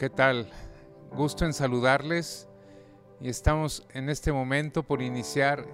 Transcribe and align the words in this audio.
¿Qué 0.00 0.08
tal? 0.08 0.48
Gusto 1.12 1.44
en 1.44 1.52
saludarles 1.52 2.48
y 3.20 3.28
estamos 3.28 3.86
en 3.92 4.08
este 4.08 4.32
momento 4.32 4.82
por 4.82 5.02
iniciar 5.02 5.66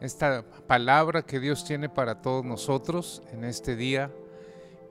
esta 0.00 0.42
palabra 0.66 1.22
que 1.22 1.38
Dios 1.38 1.64
tiene 1.64 1.88
para 1.88 2.22
todos 2.22 2.44
nosotros 2.44 3.22
en 3.30 3.44
este 3.44 3.76
día. 3.76 4.10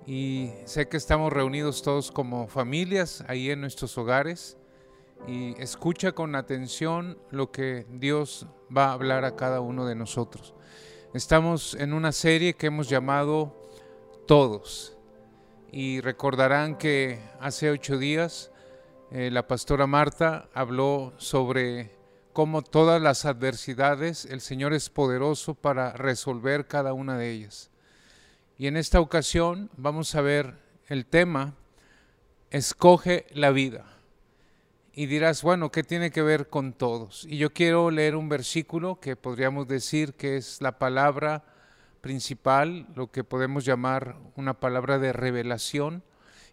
Y 0.07 0.51
sé 0.63 0.87
que 0.87 0.95
estamos 0.95 1.33
reunidos 1.33 1.83
todos 1.83 2.13
como 2.13 2.47
familias 2.47 3.25
ahí 3.27 3.51
en 3.51 3.59
nuestros 3.59 3.97
hogares 3.97 4.55
y 5.27 5.61
escucha 5.61 6.13
con 6.13 6.33
atención 6.35 7.17
lo 7.29 7.51
que 7.51 7.85
Dios 7.89 8.47
va 8.73 8.85
a 8.85 8.93
hablar 8.93 9.25
a 9.25 9.35
cada 9.35 9.59
uno 9.59 9.85
de 9.85 9.95
nosotros. 9.95 10.53
Estamos 11.13 11.73
en 11.73 11.91
una 11.91 12.13
serie 12.13 12.53
que 12.53 12.67
hemos 12.67 12.87
llamado 12.87 13.53
Todos. 14.27 14.95
Y 15.73 15.99
recordarán 15.99 16.77
que 16.77 17.19
hace 17.41 17.69
ocho 17.69 17.97
días 17.97 18.50
eh, 19.13 19.29
la 19.29 19.45
pastora 19.45 19.87
Marta 19.87 20.47
habló 20.53 21.11
sobre 21.17 21.91
cómo 22.31 22.61
todas 22.61 23.01
las 23.01 23.25
adversidades 23.25 24.23
el 24.23 24.39
Señor 24.39 24.73
es 24.73 24.89
poderoso 24.89 25.53
para 25.53 25.91
resolver 25.91 26.65
cada 26.65 26.93
una 26.93 27.17
de 27.17 27.29
ellas. 27.29 27.71
Y 28.57 28.67
en 28.67 28.77
esta 28.77 29.01
ocasión 29.01 29.69
vamos 29.75 30.15
a 30.15 30.21
ver 30.21 30.55
el 30.87 31.05
tema, 31.05 31.55
escoge 32.51 33.25
la 33.31 33.51
vida. 33.51 33.85
Y 34.93 35.07
dirás, 35.07 35.43
bueno, 35.43 35.71
¿qué 35.71 35.83
tiene 35.83 36.11
que 36.11 36.21
ver 36.21 36.47
con 36.47 36.71
todos? 36.71 37.25
Y 37.25 37.37
yo 37.37 37.51
quiero 37.51 37.91
leer 37.91 38.15
un 38.15 38.29
versículo 38.29 39.01
que 39.01 39.17
podríamos 39.17 39.67
decir 39.67 40.13
que 40.13 40.37
es 40.37 40.61
la 40.61 40.79
palabra 40.79 41.43
principal, 41.99 42.87
lo 42.95 43.11
que 43.11 43.25
podemos 43.25 43.65
llamar 43.65 44.15
una 44.37 44.53
palabra 44.53 44.99
de 44.99 45.11
revelación 45.11 46.01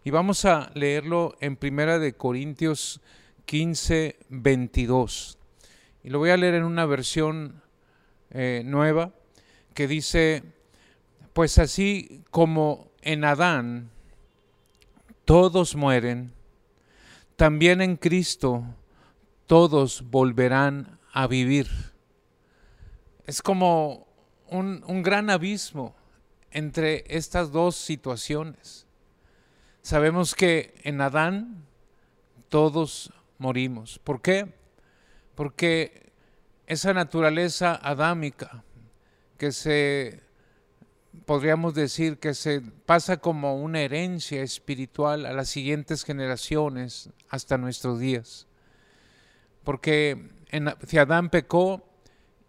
y 0.09 0.11
vamos 0.11 0.43
a 0.45 0.71
leerlo 0.73 1.37
en 1.39 1.55
Primera 1.55 1.99
de 1.99 2.13
Corintios 2.13 2.99
15, 3.45 4.17
22. 4.29 5.37
Y 6.03 6.09
lo 6.09 6.17
voy 6.17 6.31
a 6.31 6.37
leer 6.37 6.55
en 6.55 6.63
una 6.63 6.87
versión 6.87 7.61
eh, 8.31 8.63
nueva 8.65 9.13
que 9.75 9.87
dice, 9.87 10.41
pues 11.33 11.59
así 11.59 12.23
como 12.31 12.89
en 13.03 13.23
Adán 13.23 13.91
todos 15.25 15.75
mueren, 15.75 16.33
también 17.35 17.79
en 17.79 17.95
Cristo 17.95 18.63
todos 19.45 20.09
volverán 20.09 20.97
a 21.13 21.27
vivir. 21.27 21.67
Es 23.27 23.43
como 23.43 24.07
un, 24.47 24.83
un 24.87 25.03
gran 25.03 25.29
abismo 25.29 25.93
entre 26.49 27.03
estas 27.15 27.51
dos 27.51 27.75
situaciones. 27.75 28.88
Sabemos 29.81 30.35
que 30.35 30.75
en 30.83 31.01
Adán 31.01 31.65
todos 32.49 33.13
morimos. 33.37 33.99
¿Por 33.99 34.21
qué? 34.21 34.53
Porque 35.35 36.11
esa 36.67 36.93
naturaleza 36.93 37.75
adámica 37.75 38.63
que 39.37 39.51
se, 39.51 40.21
podríamos 41.25 41.73
decir 41.73 42.17
que 42.17 42.33
se 42.33 42.61
pasa 42.61 43.17
como 43.17 43.55
una 43.55 43.81
herencia 43.81 44.43
espiritual 44.43 45.25
a 45.25 45.33
las 45.33 45.49
siguientes 45.49 46.03
generaciones 46.03 47.09
hasta 47.29 47.57
nuestros 47.57 47.99
días. 47.99 48.47
Porque 49.63 50.29
en, 50.49 50.73
si 50.85 50.97
Adán 50.97 51.29
pecó 51.29 51.87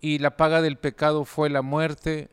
y 0.01 0.19
la 0.19 0.37
paga 0.37 0.63
del 0.63 0.79
pecado 0.79 1.25
fue 1.25 1.49
la 1.49 1.63
muerte, 1.63 2.29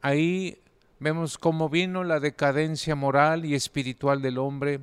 ahí 0.00 0.61
vemos 1.02 1.36
cómo 1.36 1.68
vino 1.68 2.04
la 2.04 2.20
decadencia 2.20 2.94
moral 2.94 3.44
y 3.44 3.56
espiritual 3.56 4.22
del 4.22 4.38
hombre 4.38 4.80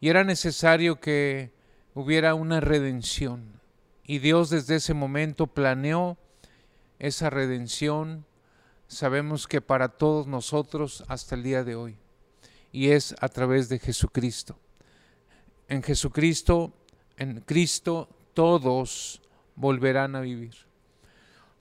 y 0.00 0.08
era 0.08 0.24
necesario 0.24 1.00
que 1.00 1.52
hubiera 1.94 2.34
una 2.34 2.60
redención. 2.60 3.60
Y 4.04 4.18
Dios 4.18 4.50
desde 4.50 4.76
ese 4.76 4.92
momento 4.92 5.46
planeó 5.46 6.18
esa 6.98 7.30
redención, 7.30 8.26
sabemos 8.88 9.46
que 9.46 9.60
para 9.60 9.88
todos 9.88 10.26
nosotros 10.26 11.04
hasta 11.08 11.36
el 11.36 11.42
día 11.44 11.62
de 11.62 11.76
hoy, 11.76 11.96
y 12.72 12.90
es 12.90 13.14
a 13.20 13.28
través 13.28 13.68
de 13.68 13.78
Jesucristo. 13.78 14.58
En 15.68 15.82
Jesucristo, 15.82 16.72
en 17.16 17.40
Cristo, 17.40 18.08
todos 18.34 19.22
volverán 19.54 20.16
a 20.16 20.20
vivir. 20.20 20.54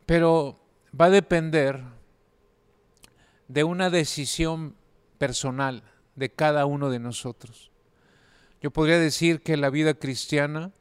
Pero 0.05 0.59
va 0.99 1.05
a 1.05 1.09
depender 1.09 1.83
de 3.47 3.63
una 3.63 3.89
decisión 3.89 4.75
personal 5.17 5.83
de 6.15 6.29
cada 6.29 6.65
uno 6.65 6.89
de 6.89 6.99
nosotros. 6.99 7.71
Yo 8.61 8.71
podría 8.71 8.99
decir 8.99 9.41
que 9.41 9.57
la 9.57 9.69
vida 9.69 9.93
cristiana 9.93 10.71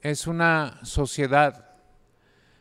es 0.00 0.26
una 0.26 0.80
sociedad, 0.82 1.70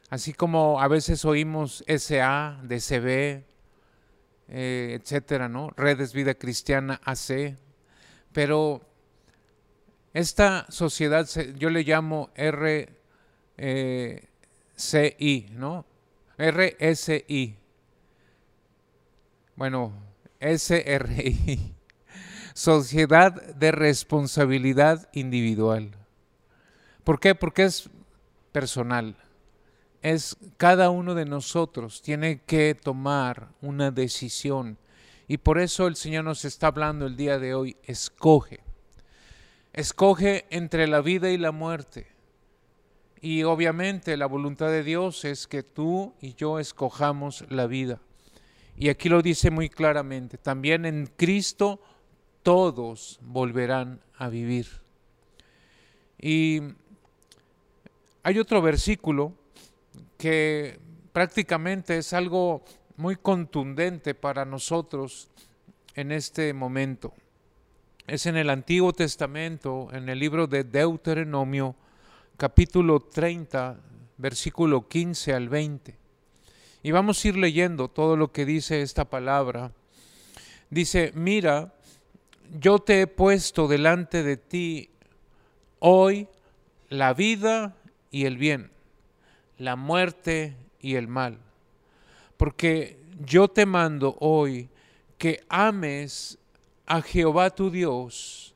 así 0.10 0.34
como 0.34 0.82
a 0.82 0.88
veces 0.88 1.26
oímos 1.26 1.84
SA, 1.88 2.60
DCB, 2.64 3.44
eh, 4.50 5.00
etcétera, 5.02 5.50
¿no? 5.50 5.72
Redes 5.78 6.14
Vida 6.14 6.34
Cristiana 6.34 7.00
AC, 7.06 7.58
pero 8.34 8.82
esta 10.14 10.66
sociedad 10.70 11.28
yo 11.58 11.70
le 11.70 11.84
llamo 11.84 12.30
RCI, 12.36 12.92
eh, 13.58 15.50
¿no? 15.54 15.86
RSI, 16.38 17.61
bueno, 19.56 19.94
SRI, 20.40 21.76
Sociedad 22.54 23.34
de 23.56 23.72
Responsabilidad 23.72 25.10
Individual. 25.14 25.92
¿Por 27.04 27.20
qué? 27.20 27.36
Porque 27.36 27.64
es 27.66 27.90
personal. 28.52 29.16
Es 30.02 30.36
cada 30.58 30.90
uno 30.90 31.14
de 31.14 31.26
nosotros 31.26 32.02
tiene 32.02 32.42
que 32.42 32.76
tomar 32.76 33.50
una 33.62 33.92
decisión. 33.92 34.78
Y 35.28 35.38
por 35.38 35.60
eso 35.60 35.88
el 35.88 35.96
Señor 35.96 36.26
nos 36.26 36.44
está 36.44 36.68
hablando 36.68 37.06
el 37.06 37.16
día 37.16 37.40
de 37.40 37.54
hoy, 37.54 37.78
escoge. 37.84 38.62
Escoge 39.74 40.46
entre 40.50 40.88
la 40.88 41.02
vida 41.02 41.30
y 41.30 41.38
la 41.38 41.52
muerte. 41.52 42.08
Y 43.22 43.44
obviamente 43.44 44.18
la 44.18 44.26
voluntad 44.26 44.68
de 44.68 44.84
Dios 44.84 45.24
es 45.24 45.48
que 45.48 45.62
tú 45.62 46.16
y 46.20 46.34
yo 46.34 46.60
escojamos 46.60 47.46
la 47.50 47.68
vida. 47.68 48.02
Y 48.82 48.90
aquí 48.90 49.10
lo 49.10 49.22
dice 49.22 49.52
muy 49.52 49.70
claramente, 49.70 50.40
también 50.40 50.88
en 50.88 51.06
Cristo 51.06 51.80
todos 52.42 53.20
volverán 53.22 54.02
a 54.18 54.28
vivir. 54.28 54.66
Y 56.20 56.62
hay 58.24 58.40
otro 58.40 58.60
versículo 58.60 59.36
que 60.18 60.80
prácticamente 61.14 62.00
es 62.00 62.12
algo 62.14 62.64
muy 62.98 63.18
contundente 63.18 64.16
para 64.16 64.46
nosotros 64.46 65.30
en 65.94 66.12
este 66.12 66.52
momento. 66.52 67.14
Es 68.08 68.26
en 68.26 68.36
el 68.36 68.50
Antiguo 68.50 68.94
Testamento, 68.94 69.90
en 69.94 70.10
el 70.10 70.18
libro 70.18 70.48
de 70.48 70.64
Deuteronomio, 70.64 71.76
capítulo 72.36 73.00
30, 73.00 73.78
versículo 74.18 74.88
15 74.88 75.36
al 75.36 75.50
20. 75.50 76.01
Y 76.84 76.92
vamos 76.92 77.24
a 77.24 77.28
ir 77.28 77.38
leyendo 77.38 77.90
todo 77.90 78.16
lo 78.16 78.32
que 78.32 78.46
dice 78.46 78.82
esta 78.82 79.06
palabra. 79.06 79.72
Dice, 80.70 81.12
mira, 81.14 81.74
yo 82.60 82.80
te 82.80 83.02
he 83.02 83.08
puesto 83.08 83.68
delante 83.68 84.24
de 84.24 84.38
ti 84.38 84.90
hoy 85.80 86.28
la 86.90 87.14
vida 87.14 87.76
y 88.10 88.26
el 88.26 88.38
bien, 88.38 88.72
la 89.58 89.76
muerte 89.76 90.56
y 90.80 90.96
el 90.96 91.08
mal. 91.08 91.38
Porque 92.38 92.98
yo 93.20 93.48
te 93.48 93.68
mando 93.68 94.18
hoy 94.20 94.70
que 95.20 95.44
ames 95.50 96.40
a 96.88 97.02
Jehová 97.04 97.52
tu 97.52 97.70
Dios, 97.70 98.56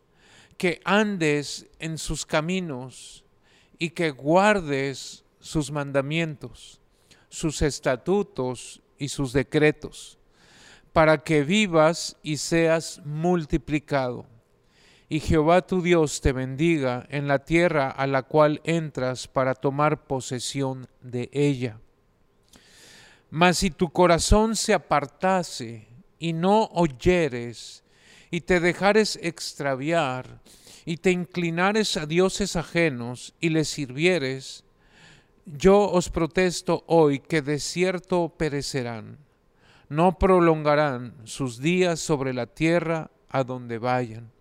que 0.57 0.81
andes 0.83 1.67
en 1.77 1.99
sus 1.99 2.25
caminos 2.25 3.23
y 3.77 3.91
que 3.91 4.09
guardes 4.09 5.23
sus 5.39 5.69
mandamientos 5.69 6.81
sus 7.29 7.61
estatutos 7.61 8.81
y 8.97 9.09
sus 9.09 9.33
decretos, 9.33 10.17
para 10.93 11.19
que 11.19 11.43
vivas 11.43 12.17
y 12.23 12.37
seas 12.37 13.01
multiplicado. 13.05 14.25
Y 15.07 15.19
Jehová 15.19 15.61
tu 15.61 15.81
Dios 15.81 16.21
te 16.21 16.31
bendiga 16.31 17.05
en 17.09 17.27
la 17.27 17.39
tierra 17.39 17.89
a 17.89 18.07
la 18.07 18.23
cual 18.23 18.61
entras 18.63 19.27
para 19.27 19.53
tomar 19.53 20.07
posesión 20.07 20.87
de 21.01 21.29
ella. 21.31 21.79
Mas 23.29 23.59
si 23.59 23.69
tu 23.69 23.91
corazón 23.91 24.55
se 24.55 24.73
apartase 24.73 25.87
y 26.17 26.33
no 26.33 26.65
oyeres, 26.73 27.83
y 28.31 28.41
te 28.41 28.59
dejares 28.59 29.17
extraviar, 29.21 30.41
y 30.85 30.97
te 30.97 31.11
inclinares 31.11 31.95
a 31.95 32.05
dioses 32.05 32.55
ajenos 32.57 33.33
y 33.39 33.49
les 33.49 33.69
sirvieres, 33.69 34.64
yo 35.45 35.89
os 35.91 36.09
protesto 36.09 36.83
hoy 36.87 37.19
que 37.19 37.41
de 37.41 37.59
cierto 37.59 38.29
perecerán, 38.29 39.17
no 39.89 40.17
prolongarán 40.17 41.15
sus 41.25 41.59
días 41.59 41.99
sobre 41.99 42.33
la 42.33 42.47
tierra 42.47 43.11
a 43.29 43.43
donde 43.43 43.77
vayan. 43.77 44.31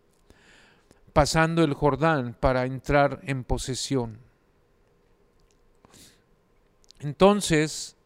pasando 1.15 1.63
el 1.63 1.75
Jordán 1.75 2.35
para 2.35 2.67
entrar 2.67 3.21
en 3.23 3.45
posesión. 3.45 4.19
Entonces, 6.99 7.97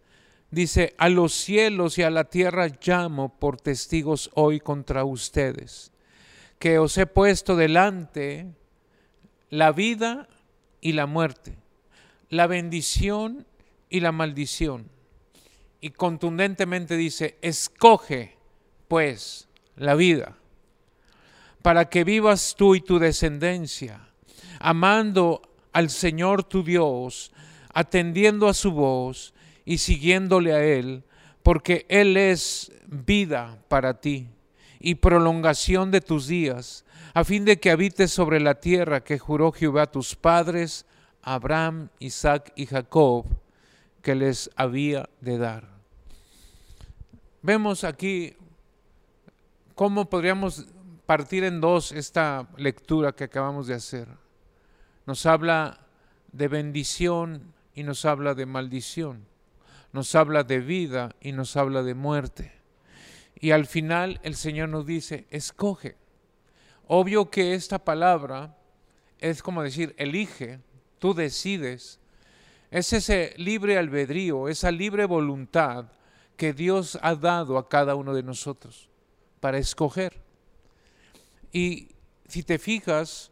dice, 0.51 0.95
a 0.99 1.09
los 1.09 1.33
cielos 1.33 1.97
y 1.97 2.03
a 2.03 2.11
la 2.11 2.25
tierra 2.25 2.69
llamo 2.85 3.39
por 3.39 3.59
testigos 3.59 4.31
hoy 4.35 4.61
contra 4.61 5.05
ustedes, 5.05 5.91
que 6.59 6.79
os 6.79 6.99
he 6.99 7.07
puesto 7.07 7.57
delante 7.57 8.53
la 9.49 9.73
vida 9.73 10.29
y 10.83 10.93
la 10.93 11.07
muerte, 11.07 11.57
la 12.31 12.47
bendición 12.47 13.47
y 13.89 14.01
la 14.01 14.13
maldición. 14.13 14.91
Y 15.81 15.91
contundentemente 15.91 16.97
dice, 16.97 17.39
escoge 17.43 18.37
pues 18.89 19.49
la 19.77 19.95
vida, 19.95 20.37
para 21.63 21.89
que 21.89 22.05
vivas 22.05 22.55
tú 22.57 22.75
y 22.75 22.81
tu 22.81 22.99
descendencia, 22.99 24.09
amando 24.59 25.43
al 25.73 25.91
Señor 25.91 26.43
tu 26.43 26.65
Dios, 26.65 27.33
atendiendo 27.73 28.49
a 28.49 28.55
su 28.55 28.73
voz 28.73 29.35
y 29.65 29.79
siguiéndole 29.79 30.53
a 30.53 30.65
Él, 30.65 31.05
porque 31.43 31.87
Él 31.89 32.17
es 32.17 32.73
vida 32.87 33.63
para 33.69 34.01
ti 34.01 34.29
y 34.81 34.97
prolongación 34.97 35.91
de 35.91 36.01
tus 36.01 36.27
días, 36.27 36.85
a 37.15 37.25
fin 37.25 37.45
de 37.45 37.59
que 37.59 37.71
habites 37.71 38.11
sobre 38.11 38.41
la 38.41 38.61
tierra 38.61 39.05
que 39.05 39.19
juró 39.19 39.53
Jehová 39.53 39.83
a 39.83 39.91
tus 39.91 40.15
padres, 40.15 40.87
Abraham, 41.23 41.91
Isaac 41.99 42.53
y 42.57 42.67
Jacob, 42.67 43.27
que 44.03 44.15
les 44.15 44.51
había 44.57 45.09
de 45.21 45.39
dar. 45.39 45.69
Vemos 47.43 47.85
aquí 47.85 48.37
cómo 49.75 50.09
podríamos 50.09 50.67
partir 51.07 51.45
en 51.45 51.61
dos 51.61 51.93
esta 51.93 52.49
lectura 52.57 53.13
que 53.13 53.25
acabamos 53.25 53.67
de 53.67 53.75
hacer. 53.75 54.09
Nos 55.07 55.25
habla 55.25 55.87
de 56.33 56.49
bendición 56.49 57.55
y 57.75 57.83
nos 57.83 58.05
habla 58.05 58.35
de 58.35 58.47
maldición. 58.47 59.27
Nos 59.93 60.15
habla 60.15 60.45
de 60.45 60.61
vida 60.61 61.15
y 61.21 61.33
nos 61.33 61.57
habla 61.57 61.83
de 61.83 61.95
muerte. 61.95 62.53
Y 63.41 63.53
al 63.53 63.67
final 63.67 64.21
el 64.23 64.35
Señor 64.35 64.69
nos 64.69 64.85
dice, 64.85 65.27
escoge. 65.31 65.97
Obvio 66.87 67.31
que 67.31 67.55
esta 67.55 67.79
palabra 67.79 68.57
es 69.19 69.43
como 69.43 69.63
decir, 69.63 69.95
elige, 69.97 70.61
tú 70.99 71.15
decides. 71.15 71.99
Es 72.71 72.93
ese 72.93 73.35
libre 73.37 73.79
albedrío, 73.79 74.49
esa 74.49 74.71
libre 74.71 75.07
voluntad 75.07 75.87
que 76.37 76.53
Dios 76.53 76.99
ha 77.03 77.15
dado 77.15 77.59
a 77.59 77.69
cada 77.69 77.95
uno 77.95 78.15
de 78.15 78.23
nosotros 78.23 78.89
para 79.41 79.59
escoger. 79.59 80.21
Y 81.53 81.89
si 82.29 82.43
te 82.43 82.59
fijas, 82.59 83.31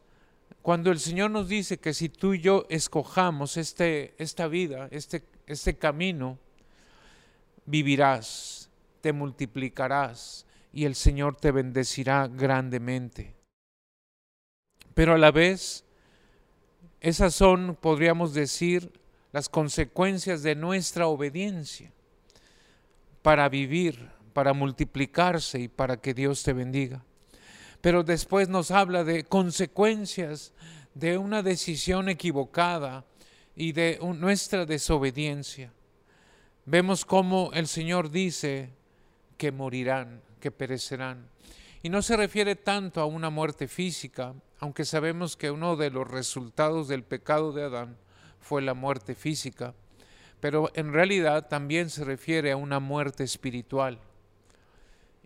cuando 0.62 0.90
el 0.90 0.98
Señor 0.98 1.30
nos 1.30 1.48
dice 1.48 1.78
que 1.78 1.94
si 1.94 2.08
tú 2.08 2.34
y 2.34 2.40
yo 2.40 2.66
escojamos 2.68 3.56
este, 3.56 4.14
esta 4.18 4.48
vida, 4.48 4.88
este, 4.90 5.22
este 5.46 5.76
camino, 5.76 6.38
vivirás, 7.66 8.68
te 9.00 9.12
multiplicarás 9.12 10.46
y 10.72 10.84
el 10.84 10.94
Señor 10.94 11.36
te 11.36 11.52
bendecirá 11.52 12.26
grandemente. 12.26 13.34
Pero 14.94 15.14
a 15.14 15.18
la 15.18 15.30
vez, 15.30 15.84
esas 17.00 17.34
son, 17.34 17.76
podríamos 17.76 18.34
decir, 18.34 18.92
las 19.32 19.48
consecuencias 19.48 20.42
de 20.42 20.54
nuestra 20.54 21.06
obediencia 21.08 21.92
para 23.22 23.48
vivir, 23.48 24.08
para 24.32 24.52
multiplicarse 24.52 25.60
y 25.60 25.68
para 25.68 25.98
que 25.98 26.14
Dios 26.14 26.42
te 26.42 26.52
bendiga. 26.52 27.04
Pero 27.80 28.02
después 28.02 28.48
nos 28.48 28.70
habla 28.70 29.04
de 29.04 29.24
consecuencias 29.24 30.52
de 30.94 31.18
una 31.18 31.42
decisión 31.42 32.08
equivocada 32.08 33.04
y 33.54 33.72
de 33.72 33.98
nuestra 34.16 34.64
desobediencia. 34.64 35.72
Vemos 36.64 37.04
cómo 37.04 37.50
el 37.52 37.68
Señor 37.68 38.10
dice 38.10 38.70
que 39.36 39.52
morirán, 39.52 40.22
que 40.40 40.50
perecerán. 40.50 41.28
Y 41.82 41.88
no 41.88 42.02
se 42.02 42.16
refiere 42.16 42.56
tanto 42.56 43.00
a 43.00 43.06
una 43.06 43.30
muerte 43.30 43.68
física, 43.68 44.34
aunque 44.58 44.84
sabemos 44.84 45.36
que 45.36 45.50
uno 45.50 45.76
de 45.76 45.90
los 45.90 46.08
resultados 46.08 46.88
del 46.88 47.02
pecado 47.02 47.52
de 47.52 47.64
Adán 47.64 47.96
fue 48.40 48.62
la 48.62 48.74
muerte 48.74 49.14
física, 49.14 49.74
pero 50.40 50.70
en 50.74 50.92
realidad 50.92 51.48
también 51.48 51.90
se 51.90 52.04
refiere 52.04 52.52
a 52.52 52.56
una 52.56 52.80
muerte 52.80 53.24
espiritual. 53.24 53.98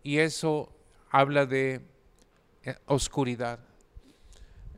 Y 0.03 0.19
eso 0.19 0.73
habla 1.11 1.47
de 1.47 1.81
eh, 2.65 2.77
oscuridad. 2.87 3.61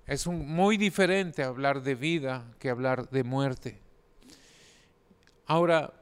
Es 0.06 0.26
muy 0.26 0.76
diferente 0.76 1.42
hablar 1.42 1.82
de 1.82 1.94
vida 1.94 2.44
que 2.58 2.70
hablar 2.70 3.08
de 3.10 3.22
muerte. 3.22 3.80
Ahora, 5.46 5.92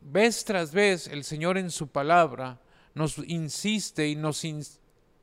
vez 0.00 0.44
tras 0.44 0.72
vez 0.72 1.06
el 1.06 1.24
Señor 1.24 1.56
en 1.56 1.70
su 1.70 1.88
palabra 1.88 2.60
nos 2.94 3.18
insiste 3.18 4.08
y 4.08 4.16
nos 4.16 4.44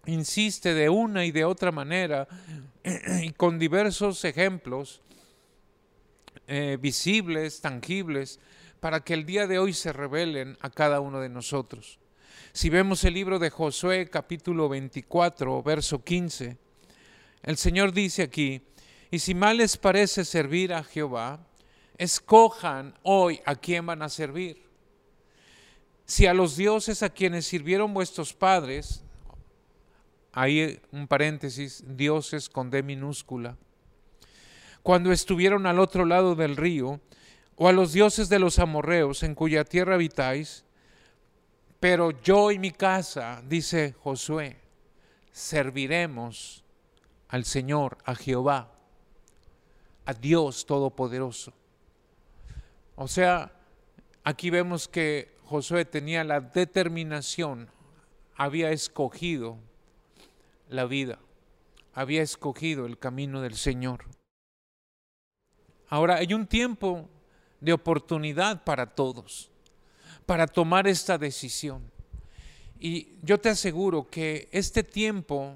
insiste 0.07 0.73
de 0.73 0.89
una 0.89 1.25
y 1.25 1.31
de 1.31 1.45
otra 1.45 1.71
manera 1.71 2.27
y 3.21 3.31
con 3.31 3.59
diversos 3.59 4.25
ejemplos 4.25 5.01
eh, 6.47 6.77
visibles, 6.81 7.61
tangibles, 7.61 8.39
para 8.79 9.01
que 9.01 9.13
el 9.13 9.25
día 9.25 9.47
de 9.47 9.59
hoy 9.59 9.73
se 9.73 9.93
revelen 9.93 10.57
a 10.61 10.69
cada 10.69 10.99
uno 10.99 11.19
de 11.19 11.29
nosotros. 11.29 11.99
Si 12.53 12.69
vemos 12.69 13.03
el 13.03 13.13
libro 13.13 13.37
de 13.39 13.49
Josué 13.49 14.09
capítulo 14.09 14.69
24, 14.69 15.61
verso 15.63 16.03
15, 16.03 16.57
el 17.43 17.57
Señor 17.57 17.93
dice 17.93 18.23
aquí, 18.23 18.61
y 19.11 19.19
si 19.19 19.35
mal 19.35 19.57
les 19.57 19.77
parece 19.77 20.25
servir 20.25 20.73
a 20.73 20.83
Jehová, 20.83 21.45
escojan 21.97 22.93
hoy 23.03 23.41
a 23.45 23.55
quién 23.55 23.85
van 23.85 24.01
a 24.01 24.09
servir 24.09 24.67
si 26.07 26.25
a 26.25 26.33
los 26.33 26.55
dioses 26.55 27.03
a 27.03 27.09
quienes 27.09 27.45
sirvieron 27.45 27.93
vuestros 27.93 28.33
padres, 28.33 29.03
ahí 30.37 30.79
un 30.91 31.07
paréntesis, 31.07 31.83
dioses 31.87 32.47
con 32.47 32.69
D 32.69 32.83
minúscula, 32.83 33.57
cuando 34.83 35.11
estuvieron 35.11 35.65
al 35.65 35.79
otro 35.79 36.05
lado 36.05 36.35
del 36.35 36.55
río, 36.55 37.01
o 37.55 37.67
a 37.67 37.71
los 37.71 37.91
dioses 37.91 38.29
de 38.29 38.37
los 38.37 38.59
amorreos 38.59 39.23
en 39.23 39.33
cuya 39.33 39.63
tierra 39.63 39.95
habitáis, 39.95 40.63
pero 41.79 42.11
yo 42.21 42.51
y 42.51 42.59
mi 42.59 42.69
casa, 42.69 43.41
dice 43.47 43.95
Josué, 43.99 44.59
serviremos 45.31 46.63
al 47.29 47.43
Señor, 47.43 47.97
a 48.05 48.13
Jehová, 48.13 48.71
a 50.05 50.13
Dios 50.13 50.67
Todopoderoso. 50.67 51.51
O 52.95 53.07
sea, 53.07 53.51
aquí 54.23 54.51
vemos 54.51 54.87
que 54.87 55.35
Josué 55.45 55.83
tenía 55.85 56.23
la 56.23 56.41
determinación, 56.41 57.71
había 58.35 58.69
escogido 58.69 59.57
la 60.69 60.85
vida, 60.85 61.19
había 61.93 62.21
escogido 62.21 62.85
el 62.85 62.97
camino 62.97 63.41
del 63.41 63.55
Señor. 63.55 64.05
Ahora 65.89 66.15
hay 66.15 66.33
un 66.33 66.47
tiempo 66.47 67.09
de 67.61 67.73
oportunidad 67.73 68.63
para 68.63 68.87
todos, 68.87 69.49
para 70.25 70.47
tomar 70.47 70.87
esta 70.87 71.17
decisión. 71.17 71.81
Y 72.79 73.17
yo 73.23 73.39
te 73.39 73.49
aseguro 73.49 74.09
que 74.09 74.49
este 74.51 74.83
tiempo 74.83 75.55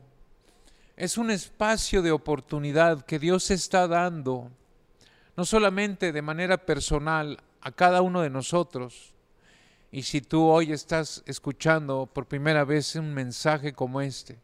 es 0.96 1.18
un 1.18 1.32
espacio 1.32 2.02
de 2.02 2.12
oportunidad 2.12 3.06
que 3.06 3.20
Dios 3.20 3.52
está 3.52 3.88
dando, 3.88 4.50
no 5.36 5.46
solamente 5.46 6.12
de 6.12 6.22
manera 6.22 6.66
personal 6.66 7.38
a 7.62 7.72
cada 7.72 8.02
uno 8.02 8.22
de 8.22 8.30
nosotros, 8.30 9.14
y 9.92 10.04
si 10.04 10.22
tú 10.22 10.46
hoy 10.46 10.72
estás 10.72 11.22
escuchando 11.26 12.06
por 12.06 12.26
primera 12.26 12.64
vez 12.64 12.96
un 12.96 13.14
mensaje 13.14 13.74
como 13.74 14.00
este, 14.00 14.40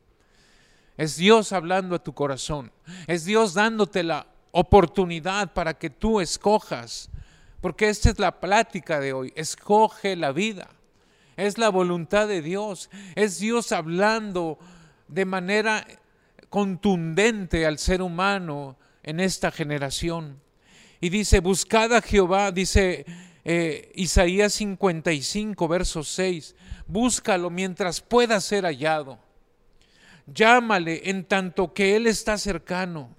es 0.98 1.16
Dios 1.16 1.54
hablando 1.54 1.96
a 1.96 2.04
tu 2.04 2.14
corazón, 2.14 2.72
es 3.06 3.26
Dios 3.26 3.54
dándote 3.54 4.04
la 4.04 4.28
oportunidad 4.52 5.54
para 5.54 5.76
que 5.76 5.90
tú 5.90 6.20
escojas, 6.20 7.10
porque 7.62 7.90
esta 7.90 8.10
es 8.10 8.20
la 8.20 8.40
plática 8.40 9.00
de 9.00 9.14
hoy, 9.14 9.34
escoge 9.36 10.16
la 10.16 10.32
vida, 10.32 10.70
es 11.36 11.58
la 11.58 11.70
voluntad 11.70 12.28
de 12.28 12.42
Dios, 12.42 12.90
es 13.16 13.40
Dios 13.40 13.72
hablando 13.72 14.58
de 15.08 15.26
manera 15.26 15.86
contundente 16.50 17.66
al 17.66 17.78
ser 17.78 18.02
humano 18.02 18.78
en 19.04 19.20
esta 19.20 19.52
generación. 19.52 20.42
Y 21.00 21.10
dice, 21.10 21.40
buscad 21.40 21.94
a 21.94 22.02
Jehová, 22.02 22.52
dice 22.52 23.06
eh, 23.46 23.92
Isaías 23.96 24.54
55, 24.54 25.68
verso 25.68 26.04
6, 26.04 26.56
búscalo 26.88 27.50
mientras 27.50 28.02
pueda 28.02 28.42
ser 28.42 28.66
hallado. 28.66 29.20
Llámale 30.28 31.10
en 31.10 31.26
tanto 31.26 31.74
que 31.74 31.96
Él 31.96 32.08
está 32.08 32.38
cercano. 32.38 33.16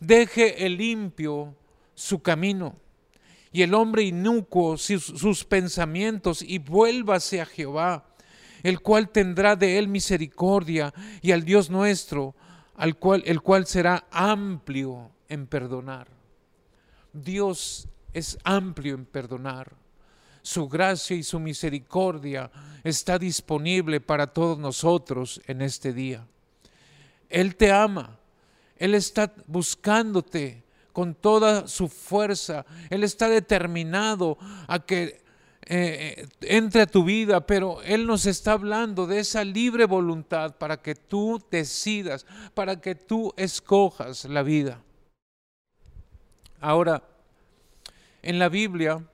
Deje 0.00 0.66
el 0.66 0.76
limpio 0.76 1.54
su 1.94 2.20
camino 2.20 2.76
y 3.56 3.62
el 3.62 3.72
hombre 3.72 4.12
sus, 4.76 5.04
sus 5.04 5.44
pensamientos 5.44 6.42
y 6.42 6.58
vuélvase 6.58 7.40
a 7.40 7.46
Jehová, 7.46 8.04
el 8.62 8.80
cual 8.80 9.08
tendrá 9.08 9.56
de 9.56 9.78
él 9.78 9.88
misericordia 9.88 10.92
y 11.22 11.32
al 11.32 11.42
Dios 11.42 11.70
nuestro, 11.70 12.34
al 12.74 12.98
cual, 12.98 13.22
el 13.24 13.40
cual 13.40 13.66
será 13.66 14.06
amplio 14.10 15.10
en 15.30 15.46
perdonar. 15.46 16.08
Dios 17.14 17.88
es 18.12 18.38
amplio 18.44 18.94
en 18.94 19.06
perdonar. 19.06 19.72
Su 20.46 20.68
gracia 20.68 21.16
y 21.16 21.24
su 21.24 21.40
misericordia 21.40 22.52
está 22.84 23.18
disponible 23.18 24.00
para 24.00 24.28
todos 24.28 24.56
nosotros 24.56 25.40
en 25.48 25.60
este 25.60 25.92
día. 25.92 26.24
Él 27.28 27.56
te 27.56 27.72
ama. 27.72 28.16
Él 28.76 28.94
está 28.94 29.34
buscándote 29.48 30.62
con 30.92 31.16
toda 31.16 31.66
su 31.66 31.88
fuerza. 31.88 32.64
Él 32.90 33.02
está 33.02 33.28
determinado 33.28 34.38
a 34.68 34.78
que 34.78 35.20
eh, 35.62 36.28
entre 36.42 36.82
a 36.82 36.86
tu 36.86 37.02
vida, 37.02 37.44
pero 37.44 37.82
Él 37.82 38.06
nos 38.06 38.24
está 38.24 38.52
hablando 38.52 39.08
de 39.08 39.18
esa 39.18 39.42
libre 39.42 39.84
voluntad 39.84 40.54
para 40.58 40.76
que 40.76 40.94
tú 40.94 41.42
decidas, 41.50 42.24
para 42.54 42.80
que 42.80 42.94
tú 42.94 43.34
escojas 43.36 44.26
la 44.26 44.44
vida. 44.44 44.80
Ahora, 46.60 47.02
en 48.22 48.38
la 48.38 48.48
Biblia, 48.48 49.04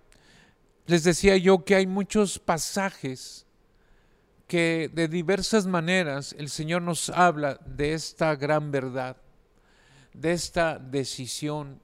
les 0.86 1.04
decía 1.04 1.36
yo 1.36 1.64
que 1.64 1.74
hay 1.74 1.86
muchos 1.86 2.38
pasajes 2.38 3.46
que 4.46 4.90
de 4.92 5.08
diversas 5.08 5.66
maneras 5.66 6.34
el 6.38 6.48
Señor 6.50 6.82
nos 6.82 7.08
habla 7.10 7.58
de 7.64 7.94
esta 7.94 8.34
gran 8.36 8.70
verdad, 8.70 9.16
de 10.12 10.32
esta 10.32 10.78
decisión 10.78 11.80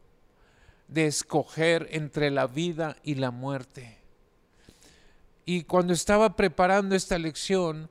de 0.88 1.06
escoger 1.06 1.88
entre 1.92 2.30
la 2.30 2.46
vida 2.46 2.96
y 3.02 3.14
la 3.14 3.30
muerte. 3.30 3.98
Y 5.44 5.62
cuando 5.64 5.92
estaba 5.92 6.36
preparando 6.36 6.94
esta 6.94 7.18
lección, 7.18 7.88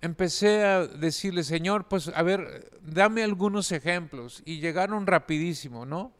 empecé 0.00 0.64
a 0.64 0.86
decirle, 0.86 1.42
Señor, 1.42 1.86
pues 1.88 2.08
a 2.08 2.22
ver, 2.22 2.70
dame 2.82 3.22
algunos 3.22 3.72
ejemplos. 3.72 4.42
Y 4.44 4.60
llegaron 4.60 5.06
rapidísimo, 5.06 5.86
¿no? 5.86 6.12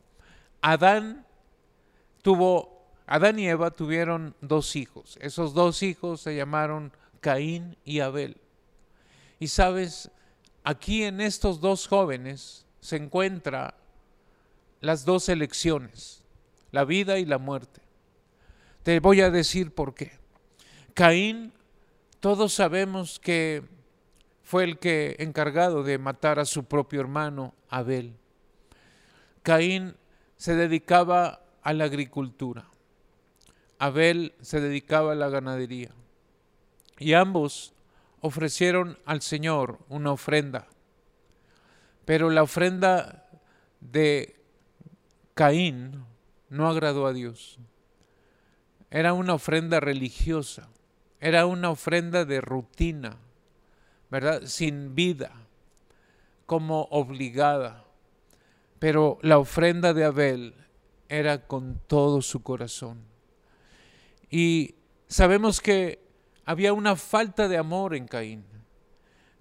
Adán 0.63 1.27
tuvo, 2.23 2.74
Adán 3.07 3.39
y 3.39 3.49
Eva 3.49 3.71
tuvieron 3.71 4.35
dos 4.41 4.77
hijos. 4.77 5.19
Esos 5.21 5.55
dos 5.55 5.83
hijos 5.83 6.21
se 6.21 6.37
llamaron 6.37 6.93
Caín 7.21 7.77
y 7.85 8.01
Abel. 8.01 8.37
Y 9.39 9.49
sabes, 9.49 10.11
aquí 10.63 11.05
en 11.05 11.21
estos 11.21 11.61
dos 11.61 11.87
jóvenes 11.87 12.67
se 12.81 12.97
encuentra 12.97 13.75
las 14.81 15.05
dos 15.05 15.29
elecciones, 15.29 16.23
la 16.71 16.85
vida 16.85 17.19
y 17.19 17.25
la 17.25 17.39
muerte. 17.39 17.81
Te 18.83 19.01
voy 19.01 19.21
a 19.21 19.31
decir 19.31 19.75
por 19.75 19.95
qué. 19.95 20.13
Caín, 20.93 21.53
todos 22.21 22.53
sabemos 22.55 23.19
que 23.19 23.63
fue 24.43 24.65
el 24.65 24.79
que 24.79 25.17
encargado 25.19 25.83
de 25.83 25.99
matar 25.99 26.39
a 26.39 26.45
su 26.45 26.65
propio 26.65 27.01
hermano 27.01 27.55
Abel. 27.69 28.15
Caín 29.43 29.97
se 30.37 30.55
dedicaba 30.55 31.41
a 31.63 31.73
la 31.73 31.85
agricultura. 31.85 32.67
Abel 33.79 34.35
se 34.41 34.61
dedicaba 34.61 35.13
a 35.13 35.17
la 35.17 35.29
ganadería. 35.29 35.91
Y 36.99 37.15
ambos 37.15 37.75
ofrecieron 38.21 38.99
al 39.05 39.21
Señor 39.21 39.79
una 39.89 40.13
ofrenda. 40.13 40.67
Pero 42.05 42.31
la 42.31 42.43
ofrenda 42.43 43.29
de 43.81 44.41
Caín 45.35 46.05
no 46.49 46.69
agradó 46.69 47.07
a 47.07 47.13
Dios. 47.13 47.59
Era 48.91 49.13
una 49.13 49.35
ofrenda 49.35 49.81
religiosa. 49.81 50.69
Era 51.21 51.47
una 51.47 51.71
ofrenda 51.71 52.25
de 52.25 52.41
rutina, 52.41 53.17
¿verdad? 54.11 54.43
Sin 54.45 54.95
vida, 54.95 55.33
como 56.47 56.83
obligada. 56.91 57.85
Pero 58.79 59.19
la 59.23 59.39
ofrenda 59.39 59.95
de 59.95 60.05
Abel 60.05 60.55
era 61.09 61.47
con 61.47 61.81
todo 61.87 62.23
su 62.23 62.43
corazón. 62.43 63.14
Y 64.35 64.75
sabemos 65.07 65.61
que 65.61 66.01
había 66.45 66.73
una 66.73 66.97
falta 66.97 67.47
de 67.47 67.57
amor 67.57 67.95
en 67.95 68.09
Caín, 68.09 68.45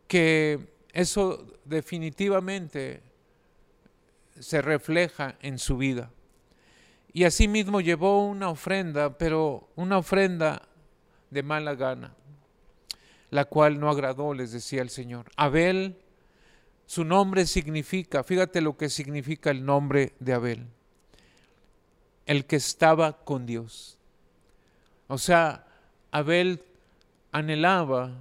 que 0.07 0.67
eso 0.91 1.47
definitivamente 1.65 3.01
se 4.39 4.61
refleja 4.61 5.35
en 5.41 5.57
su 5.57 5.77
vida. 5.77 6.11
Y 7.11 7.23
asimismo 7.23 7.81
llevó 7.81 8.23
una 8.23 8.49
ofrenda, 8.49 9.17
pero 9.17 9.67
una 9.75 9.97
ofrenda 9.97 10.61
de 11.31 11.41
mala 11.41 11.73
gana, 11.73 12.13
la 13.31 13.45
cual 13.45 13.79
no 13.79 13.89
agradó, 13.89 14.35
les 14.35 14.51
decía 14.51 14.83
el 14.83 14.91
Señor. 14.91 15.31
Abel, 15.35 15.97
su 16.85 17.03
nombre 17.03 17.47
significa, 17.47 18.23
fíjate 18.23 18.61
lo 18.61 18.77
que 18.77 18.89
significa 18.89 19.49
el 19.49 19.65
nombre 19.65 20.13
de 20.19 20.33
Abel, 20.33 20.67
el 22.27 22.45
que 22.45 22.57
estaba 22.57 23.23
con 23.25 23.47
Dios. 23.47 23.97
O 25.07 25.17
sea, 25.17 25.65
Abel 26.11 26.63
anhelaba 27.31 28.11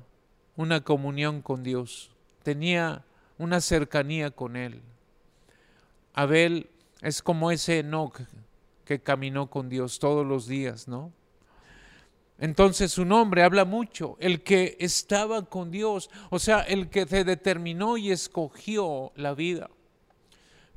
una 0.57 0.83
comunión 0.83 1.43
con 1.43 1.63
Dios, 1.63 2.11
tenía 2.43 3.05
una 3.39 3.61
cercanía 3.61 4.31
con 4.31 4.57
Él. 4.57 4.81
Abel 6.15 6.69
es 7.01 7.23
como 7.23 7.51
ese 7.51 7.81
Enoch 7.81 8.21
que 8.85 9.01
caminó 9.01 9.49
con 9.49 9.69
Dios 9.69 9.99
todos 9.99 10.27
los 10.27 10.47
días, 10.47 10.89
¿no? 10.89 11.13
Entonces 12.39 12.91
su 12.93 13.05
nombre 13.05 13.45
habla 13.45 13.65
mucho, 13.65 14.17
el 14.19 14.43
que 14.43 14.77
estaba 14.81 15.43
con 15.45 15.71
Dios, 15.71 16.11
o 16.31 16.39
sea, 16.39 16.61
el 16.63 16.91
que 16.91 17.07
se 17.07 17.25
determinó 17.25 17.97
y 17.97 18.11
escogió 18.11 19.13
la 19.15 19.35
vida. 19.35 19.71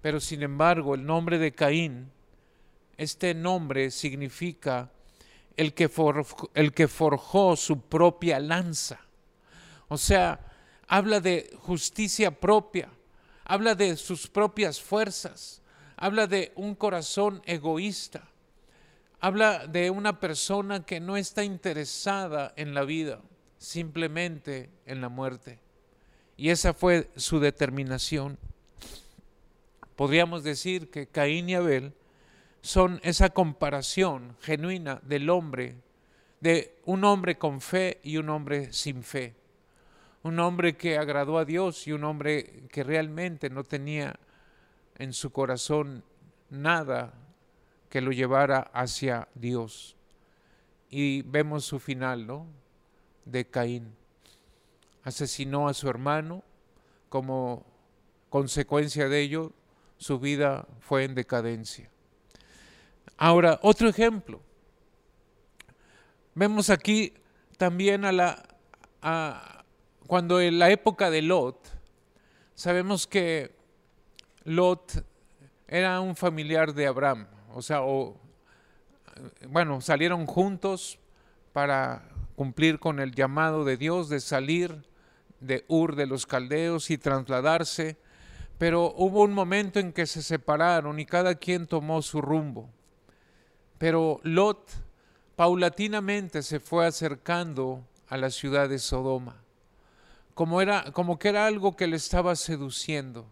Pero 0.02 0.20
sin 0.20 0.44
embargo, 0.44 0.94
el 0.94 1.06
nombre 1.06 1.40
de 1.40 1.54
Caín, 1.54 2.12
este 2.98 3.34
nombre 3.34 3.90
significa 3.90 4.92
el 5.58 5.74
que, 5.74 5.90
forjó, 5.90 6.50
el 6.54 6.74
que 6.74 6.88
forjó 6.88 7.56
su 7.56 7.82
propia 7.82 8.40
lanza. 8.40 9.00
O 9.88 9.98
sea, 9.98 10.40
habla 10.88 11.20
de 11.20 11.56
justicia 11.60 12.32
propia, 12.32 12.90
habla 13.44 13.76
de 13.76 13.98
sus 13.98 14.28
propias 14.28 14.82
fuerzas, 14.82 15.62
habla 15.98 16.28
de 16.28 16.52
un 16.56 16.76
corazón 16.76 17.42
egoísta 17.46 18.24
Habla 19.26 19.66
de 19.66 19.90
una 19.90 20.20
persona 20.20 20.86
que 20.86 21.00
no 21.00 21.18
está 21.18 21.44
interesada 21.44 22.54
en 22.58 22.76
la 22.76 22.84
vida, 22.84 23.22
simplemente 23.58 24.70
en 24.86 25.02
la 25.02 25.10
muerte. 25.10 25.58
Y 26.38 26.50
esa 26.50 26.76
fue 26.76 27.10
su 27.16 27.40
determinación. 27.40 28.38
Podríamos 29.96 30.44
decir 30.44 30.92
que 30.92 31.08
Caín 31.08 31.50
y 31.50 31.56
Abel 31.56 31.94
son 32.66 33.00
esa 33.04 33.30
comparación 33.30 34.36
genuina 34.42 35.00
del 35.04 35.30
hombre, 35.30 35.76
de 36.40 36.80
un 36.86 37.04
hombre 37.04 37.38
con 37.38 37.62
fe 37.62 38.00
y 38.02 38.18
un 38.18 38.28
hombre 38.30 38.74
sin 38.74 39.04
fe. 39.04 39.36
Un 40.24 40.40
hombre 40.40 40.76
que 40.76 40.98
agradó 40.98 41.38
a 41.38 41.46
Dios 41.46 41.86
y 41.86 41.92
un 41.92 42.04
hombre 42.04 42.64
que 42.72 42.84
realmente 42.84 43.52
no 43.52 43.64
tenía 43.64 44.20
en 44.98 45.14
su 45.14 45.32
corazón 45.32 46.04
nada 46.50 47.14
que 47.88 48.02
lo 48.02 48.12
llevara 48.12 48.72
hacia 48.74 49.28
Dios. 49.36 49.96
Y 50.90 51.22
vemos 51.22 51.66
su 51.66 51.78
final, 51.78 52.26
¿no? 52.26 52.48
De 53.26 53.46
Caín. 53.46 53.94
Asesinó 55.04 55.68
a 55.68 55.76
su 55.76 55.88
hermano, 55.88 56.44
como 57.10 57.64
consecuencia 58.32 59.08
de 59.08 59.22
ello, 59.22 59.54
su 59.98 60.20
vida 60.20 60.68
fue 60.80 61.04
en 61.04 61.14
decadencia. 61.14 61.92
Ahora, 63.18 63.60
otro 63.62 63.90
ejemplo. 63.90 64.42
Vemos 66.34 66.70
aquí 66.70 67.14
también 67.58 68.06
a 68.06 68.12
la 68.12 68.44
cuando 70.08 70.42
en 70.42 70.60
la 70.60 70.72
época 70.72 71.10
de 71.10 71.22
Lot, 71.22 71.58
sabemos 72.56 73.06
que 73.08 73.56
Lot 74.44 75.04
era 75.68 76.00
un 76.00 76.16
familiar 76.16 76.74
de 76.74 76.88
Abraham 76.88 77.28
o 77.56 77.62
sea, 77.62 77.80
bueno, 79.48 79.80
salieron 79.80 80.26
juntos 80.26 81.00
para 81.54 82.04
cumplir 82.36 82.80
con 82.80 83.00
el 83.00 83.16
llamado 83.16 83.64
de 83.64 83.78
Dios 83.78 84.10
de 84.10 84.20
salir 84.20 84.84
de 85.40 85.64
Ur 85.70 85.96
de 85.96 86.06
los 86.06 86.26
Caldeos 86.26 86.92
y 86.92 86.98
trasladarse, 86.98 87.98
pero 88.58 88.94
hubo 88.98 89.24
un 89.24 89.32
momento 89.32 89.80
en 89.80 89.94
que 89.94 90.06
se 90.06 90.22
separaron 90.22 91.00
y 91.00 91.06
cada 91.06 91.36
quien 91.36 91.66
tomó 91.66 92.02
su 92.02 92.22
rumbo. 92.22 92.70
Pero 93.78 94.20
Lot 94.24 94.72
paulatinamente 95.36 96.42
se 96.42 96.60
fue 96.60 96.86
acercando 96.86 97.84
a 98.08 98.18
la 98.18 98.30
ciudad 98.30 98.70
de 98.70 98.80
Sodoma, 98.80 99.42
como, 100.34 100.62
era, 100.62 100.92
como 100.92 101.20
que 101.20 101.30
era 101.30 101.46
algo 101.46 101.76
que 101.76 101.88
le 101.88 101.98
estaba 101.98 102.36
seduciendo. 102.36 103.26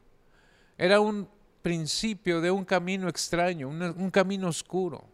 Era 0.77 0.99
un 0.99 1.29
principio 1.61 2.41
de 2.41 2.51
un 2.51 2.65
camino 2.65 3.07
extraño, 3.07 3.69
un, 3.69 4.11
camino 4.11 4.49
oscuro. 4.49 5.05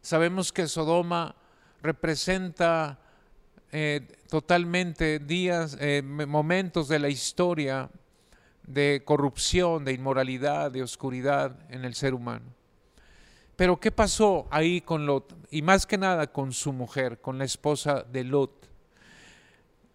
Sabemos 0.00 0.52
que 0.52 0.66
Sodoma 0.68 1.34
representa 1.82 2.98
eh, 3.72 4.06
totalmente 4.28 5.18
días, 5.18 5.76
eh, 5.80 6.02
momentos 6.02 6.88
de 6.88 6.98
la 6.98 7.08
historia 7.08 7.90
de 8.66 9.02
corrupción, 9.04 9.84
de 9.84 9.92
inmoralidad, 9.92 10.70
de 10.70 10.82
oscuridad 10.82 11.58
en 11.68 11.84
el 11.84 11.94
ser 11.94 12.14
humano. 12.14 12.55
Pero 13.56 13.80
¿qué 13.80 13.90
pasó 13.90 14.46
ahí 14.50 14.82
con 14.82 15.06
Lot? 15.06 15.34
Y 15.50 15.62
más 15.62 15.86
que 15.86 15.96
nada 15.96 16.30
con 16.30 16.52
su 16.52 16.74
mujer, 16.74 17.20
con 17.20 17.38
la 17.38 17.44
esposa 17.44 18.02
de 18.02 18.22
Lot. 18.22 18.68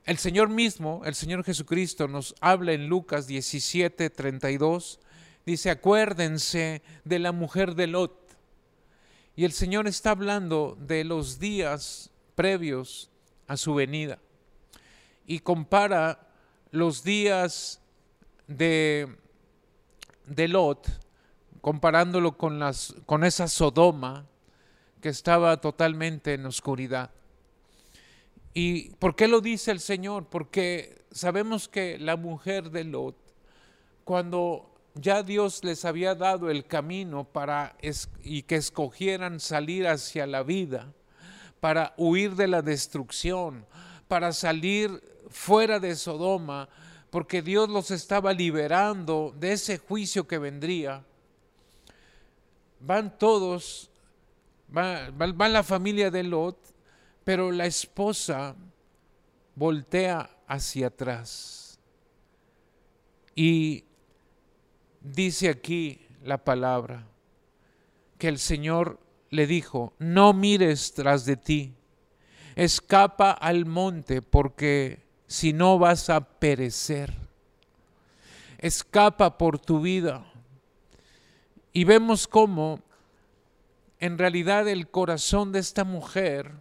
El 0.04 0.18
Señor 0.18 0.50
mismo, 0.50 1.04
el 1.06 1.14
Señor 1.14 1.44
Jesucristo, 1.44 2.08
nos 2.08 2.34
habla 2.42 2.74
en 2.74 2.88
Lucas 2.88 3.28
17, 3.28 4.10
32. 4.10 5.00
Dice, 5.46 5.70
acuérdense 5.70 6.82
de 7.06 7.20
la 7.20 7.32
mujer 7.32 7.76
de 7.76 7.86
Lot. 7.86 8.36
Y 9.36 9.46
el 9.46 9.52
Señor 9.52 9.88
está 9.88 10.12
hablando 10.12 10.76
de 10.82 11.04
los 11.04 11.38
días 11.40 12.10
previos 12.34 13.12
a 13.48 13.58
su 13.58 13.76
venida. 13.76 14.18
Y 15.28 15.40
compara 15.40 16.28
los 16.72 17.04
días 17.04 17.80
de, 18.48 19.16
de 20.26 20.48
Lot 20.48 21.01
comparándolo 21.62 22.38
con, 22.38 22.60
las, 22.60 22.96
con 23.06 23.24
esa 23.24 23.48
Sodoma 23.48 24.26
que 25.00 25.10
estaba 25.10 25.62
totalmente 25.62 26.34
en 26.34 26.46
oscuridad. 26.46 27.12
¿Y 28.54 28.90
por 28.96 29.16
qué 29.16 29.28
lo 29.28 29.40
dice 29.42 29.72
el 29.72 29.80
Señor? 29.80 30.26
Porque 30.26 31.04
sabemos 31.12 31.70
que 31.70 31.98
la 31.98 32.18
mujer 32.18 32.70
de 32.72 32.84
Lot, 32.84 33.16
cuando 34.04 34.72
ya 34.96 35.24
Dios 35.24 35.64
les 35.64 35.86
había 35.86 36.16
dado 36.16 36.50
el 36.50 36.66
camino 36.66 37.24
para 37.24 37.78
y 38.24 38.44
que 38.44 38.56
escogieran 38.56 39.40
salir 39.40 39.88
hacia 39.88 40.28
la 40.28 40.44
vida, 40.44 40.92
para 41.62 41.94
huir 41.96 42.36
de 42.36 42.48
la 42.48 42.62
destrucción, 42.62 43.66
para 44.08 44.34
salir 44.34 45.02
fuera 45.30 45.80
de 45.80 45.96
Sodoma, 45.96 46.68
porque 47.12 47.42
Dios 47.42 47.70
los 47.70 47.92
estaba 47.92 48.34
liberando 48.34 49.34
de 49.40 49.54
ese 49.54 49.78
juicio 49.78 50.28
que 50.28 50.40
vendría 50.40 51.04
van 52.82 53.18
todos, 53.18 53.90
va, 54.76 55.10
la 55.50 55.64
familia 55.64 56.12
de 56.12 56.24
Lot, 56.24 56.58
pero 57.24 57.52
la 57.52 57.66
esposa 57.66 58.56
voltea 59.56 60.30
hacia 60.48 60.88
atrás. 60.88 61.80
Y 63.36 63.86
dice 65.02 65.50
aquí 65.50 66.08
la 66.24 66.44
palabra, 66.44 67.08
que 68.18 68.28
el 68.28 68.38
Señor 68.38 69.00
le 69.30 69.48
dijo, 69.48 69.94
no 69.98 70.34
mires 70.34 70.94
tras 70.94 71.26
de 71.26 71.38
ti, 71.38 71.74
escapa 72.56 73.32
al 73.32 73.66
monte 73.66 74.22
porque 74.22 75.04
si 75.28 75.54
no 75.54 75.80
vas 75.80 76.10
a 76.10 76.20
perecer. 76.20 77.14
Escapa 78.58 79.40
por 79.40 79.58
tu 79.58 79.80
vida 79.80 80.31
y 81.74 81.84
vemos 81.86 82.28
cómo 82.28 82.82
en 84.00 84.18
realidad 84.18 84.68
el 84.68 84.90
corazón 84.90 85.52
de 85.52 85.60
esta 85.60 85.84
mujer 85.84 86.52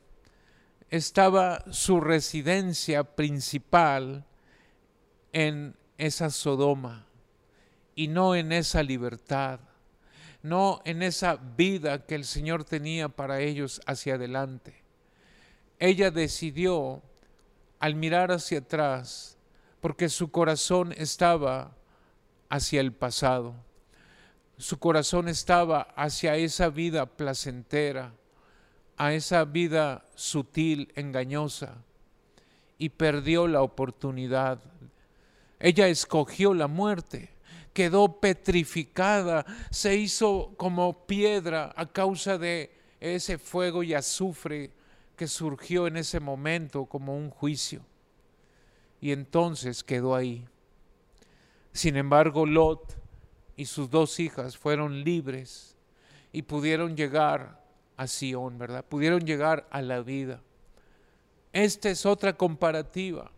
estaba 0.90 1.64
su 1.71 2.00
residencia 2.00 3.05
principal 3.05 4.25
en 5.33 5.75
esa 5.99 6.31
Sodoma 6.31 7.07
y 7.95 8.09
no 8.09 8.35
en 8.35 8.52
esa 8.52 8.83
libertad, 8.83 9.61
no 10.43 10.81
en 10.85 11.02
esa 11.02 11.37
vida 11.37 12.07
que 12.07 12.14
el 12.14 12.25
Señor 12.25 12.64
tenía 12.64 13.09
para 13.09 13.40
ellos 13.40 13.81
hacia 13.87 14.14
adelante. 14.14 14.83
Ella 15.79 16.11
decidió, 16.11 17.02
al 17.79 17.95
mirar 17.95 18.31
hacia 18.31 18.59
atrás, 18.59 19.38
porque 19.81 20.09
su 20.09 20.31
corazón 20.31 20.93
estaba 20.97 21.75
hacia 22.50 22.81
el 22.81 22.92
pasado 22.92 23.55
su 24.61 24.79
corazón 24.79 25.29
estaba 25.29 25.81
hacia 25.96 26.37
esa 26.37 26.68
vida 26.68 27.07
placentera, 27.07 28.12
a 28.99 29.14
esa 29.14 29.46
vida 29.46 30.05
sutil, 30.14 30.92
engañosa, 30.96 31.77
y 32.77 32.90
perdió 32.90 33.49
la 33.49 33.62
oportunidad. 33.62 34.61
Ella 35.59 35.88
escogió 35.88 36.53
la 36.53 36.66
muerte, 36.66 37.31
quedó 37.73 38.20
petrificada, 38.20 39.46
se 39.70 39.96
hizo 39.96 40.53
como 40.59 41.07
piedra 41.07 41.73
a 41.75 41.87
causa 41.87 42.37
de 42.37 42.70
ese 43.01 43.38
fuego 43.38 43.83
y 43.83 43.94
azufre 43.94 44.73
que 45.16 45.27
surgió 45.27 45.87
en 45.87 45.96
ese 45.96 46.20
momento 46.20 46.85
como 46.85 47.16
un 47.16 47.31
juicio. 47.31 47.81
Y 49.01 49.12
entonces 49.12 49.83
quedó 49.83 50.14
ahí. 50.14 50.46
Sin 51.73 51.96
embargo, 51.96 52.44
Lot 52.44 52.99
y 53.61 53.66
sus 53.66 53.90
dos 53.90 54.18
hijas 54.20 54.57
fueron 54.57 55.05
libres 55.05 55.77
y 56.33 56.40
pudieron 56.40 56.96
llegar 56.96 57.61
a 57.99 58.07
Sion, 58.07 58.57
¿verdad? 58.57 58.87
Pudieron 58.87 59.27
llegar 59.27 59.68
a 59.70 59.83
la 59.83 60.01
vida. 60.01 60.40
Esta 61.53 61.90
es 61.90 62.07
otra 62.07 62.33
comparativa, 62.38 63.31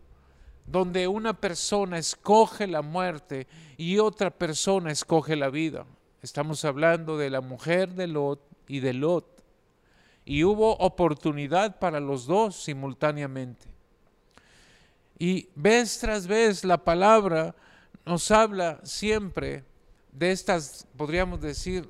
donde 0.65 1.09
una 1.09 1.33
persona 1.33 1.97
escoge 1.97 2.67
la 2.67 2.81
muerte 2.81 3.47
y 3.75 3.99
otra 3.99 4.29
persona 4.29 4.91
escoge 4.91 5.35
la 5.35 5.49
vida. 5.49 5.85
Estamos 6.21 6.63
hablando 6.63 7.17
de 7.17 7.29
la 7.29 7.41
mujer 7.41 7.93
de 7.93 8.07
Lot 8.07 8.39
y 8.69 8.79
de 8.79 8.93
Lot. 8.93 9.43
Y 10.23 10.45
hubo 10.45 10.77
oportunidad 10.77 11.79
para 11.79 11.99
los 11.99 12.27
dos 12.27 12.55
simultáneamente. 12.55 13.65
Y 15.19 15.49
vez 15.55 15.99
tras 15.99 16.27
vez 16.27 16.63
la 16.63 16.77
palabra 16.77 17.53
nos 18.05 18.31
habla 18.31 18.79
siempre 18.83 19.65
de 20.13 20.31
estas, 20.31 20.87
podríamos 20.95 21.41
decir, 21.41 21.89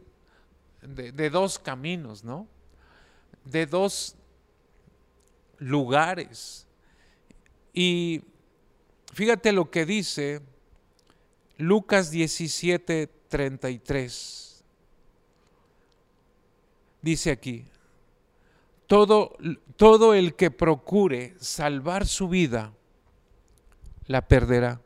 de, 0.81 1.29
dos 1.29 1.59
caminos, 1.59 2.23
¿no? 2.23 2.47
De 3.45 3.65
dos 3.65 4.15
lugares. 5.57 6.67
Y 7.73 8.23
fíjate 9.13 9.51
lo 9.51 9.69
que 9.69 9.85
dice 9.85 10.41
Lucas 11.57 12.11
17, 12.11 13.07
33. 13.27 14.63
Dice 17.01 17.31
aquí, 17.31 17.65
todo, 18.87 19.35
todo 19.75 20.13
el 20.13 20.35
que 20.35 20.51
procure 20.51 21.35
salvar 21.39 22.07
su 22.07 22.29
vida, 22.29 22.73
la 24.07 24.27
perderá 24.27 24.81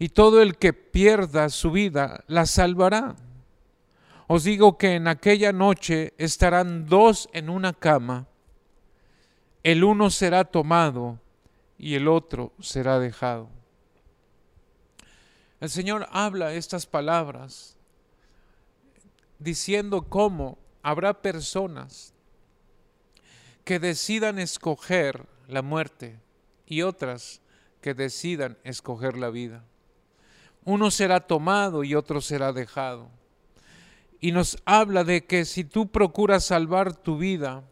y 0.00 0.08
todo 0.08 0.40
el 0.40 0.56
que 0.56 0.72
pierda 0.72 1.50
su 1.50 1.70
vida 1.70 2.24
la 2.26 2.46
salvará. 2.46 3.16
Os 4.28 4.44
digo 4.44 4.78
que 4.78 4.94
en 4.94 5.06
aquella 5.06 5.52
noche 5.52 6.14
estarán 6.16 6.86
dos 6.86 7.28
en 7.34 7.50
una 7.50 7.74
cama, 7.74 8.26
el 9.62 9.84
uno 9.84 10.08
será 10.08 10.44
tomado 10.44 11.20
y 11.76 11.96
el 11.96 12.08
otro 12.08 12.54
será 12.60 12.98
dejado. 12.98 13.50
El 15.60 15.68
Señor 15.68 16.08
habla 16.12 16.54
estas 16.54 16.86
palabras 16.86 17.76
diciendo 19.38 20.08
cómo 20.08 20.56
habrá 20.82 21.20
personas 21.20 22.14
que 23.64 23.78
decidan 23.78 24.38
escoger 24.38 25.26
la 25.46 25.60
muerte 25.60 26.18
y 26.64 26.80
otras 26.80 27.42
que 27.82 27.92
decidan 27.92 28.56
escoger 28.64 29.18
la 29.18 29.28
vida. 29.28 29.62
Uno 30.64 30.90
será 30.90 31.20
tomado 31.20 31.84
y 31.84 31.94
otro 31.94 32.20
será 32.20 32.52
dejado. 32.52 33.08
Y 34.20 34.32
nos 34.32 34.58
habla 34.66 35.04
de 35.04 35.24
que 35.24 35.44
si 35.44 35.64
tú 35.64 35.90
procuras 35.90 36.44
salvar 36.44 36.94
tu 36.94 37.16
vida, 37.16 37.64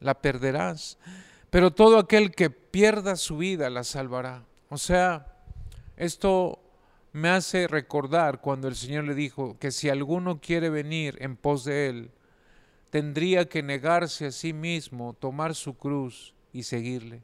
la 0.00 0.20
perderás. 0.20 0.98
Pero 1.50 1.72
todo 1.72 1.98
aquel 1.98 2.34
que 2.34 2.50
pierda 2.50 3.16
su 3.16 3.38
vida 3.38 3.68
la 3.70 3.84
salvará. 3.84 4.44
O 4.70 4.78
sea, 4.78 5.26
esto 5.96 6.60
me 7.12 7.28
hace 7.28 7.66
recordar 7.66 8.40
cuando 8.40 8.68
el 8.68 8.76
Señor 8.76 9.04
le 9.04 9.14
dijo 9.14 9.58
que 9.58 9.70
si 9.70 9.88
alguno 9.88 10.40
quiere 10.40 10.70
venir 10.70 11.16
en 11.20 11.36
pos 11.36 11.64
de 11.64 11.88
Él, 11.88 12.10
tendría 12.90 13.48
que 13.48 13.62
negarse 13.62 14.26
a 14.26 14.30
sí 14.30 14.52
mismo, 14.52 15.14
tomar 15.14 15.54
su 15.54 15.76
cruz 15.76 16.34
y 16.52 16.62
seguirle. 16.62 17.22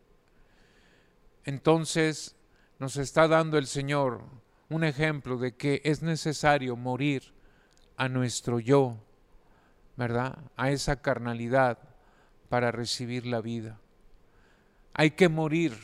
Entonces 1.45 2.37
nos 2.79 2.97
está 2.97 3.29
dando 3.29 3.59
el 3.59 3.67
Señor 3.67 4.23
un 4.69 4.85
ejemplo 4.85 5.37
de 5.39 5.55
que 5.55 5.81
es 5.85 6.03
necesario 6.03 6.77
morir 6.77 7.33
a 7.97 8.09
nuestro 8.09 8.61
yo, 8.61 8.97
¿verdad? 9.97 10.39
A 10.57 10.71
esa 10.71 11.01
carnalidad 11.01 11.79
para 12.49 12.73
recibir 12.73 13.27
la 13.27 13.41
vida. 13.41 13.79
Hay 14.95 15.13
que 15.13 15.29
morir, 15.29 15.77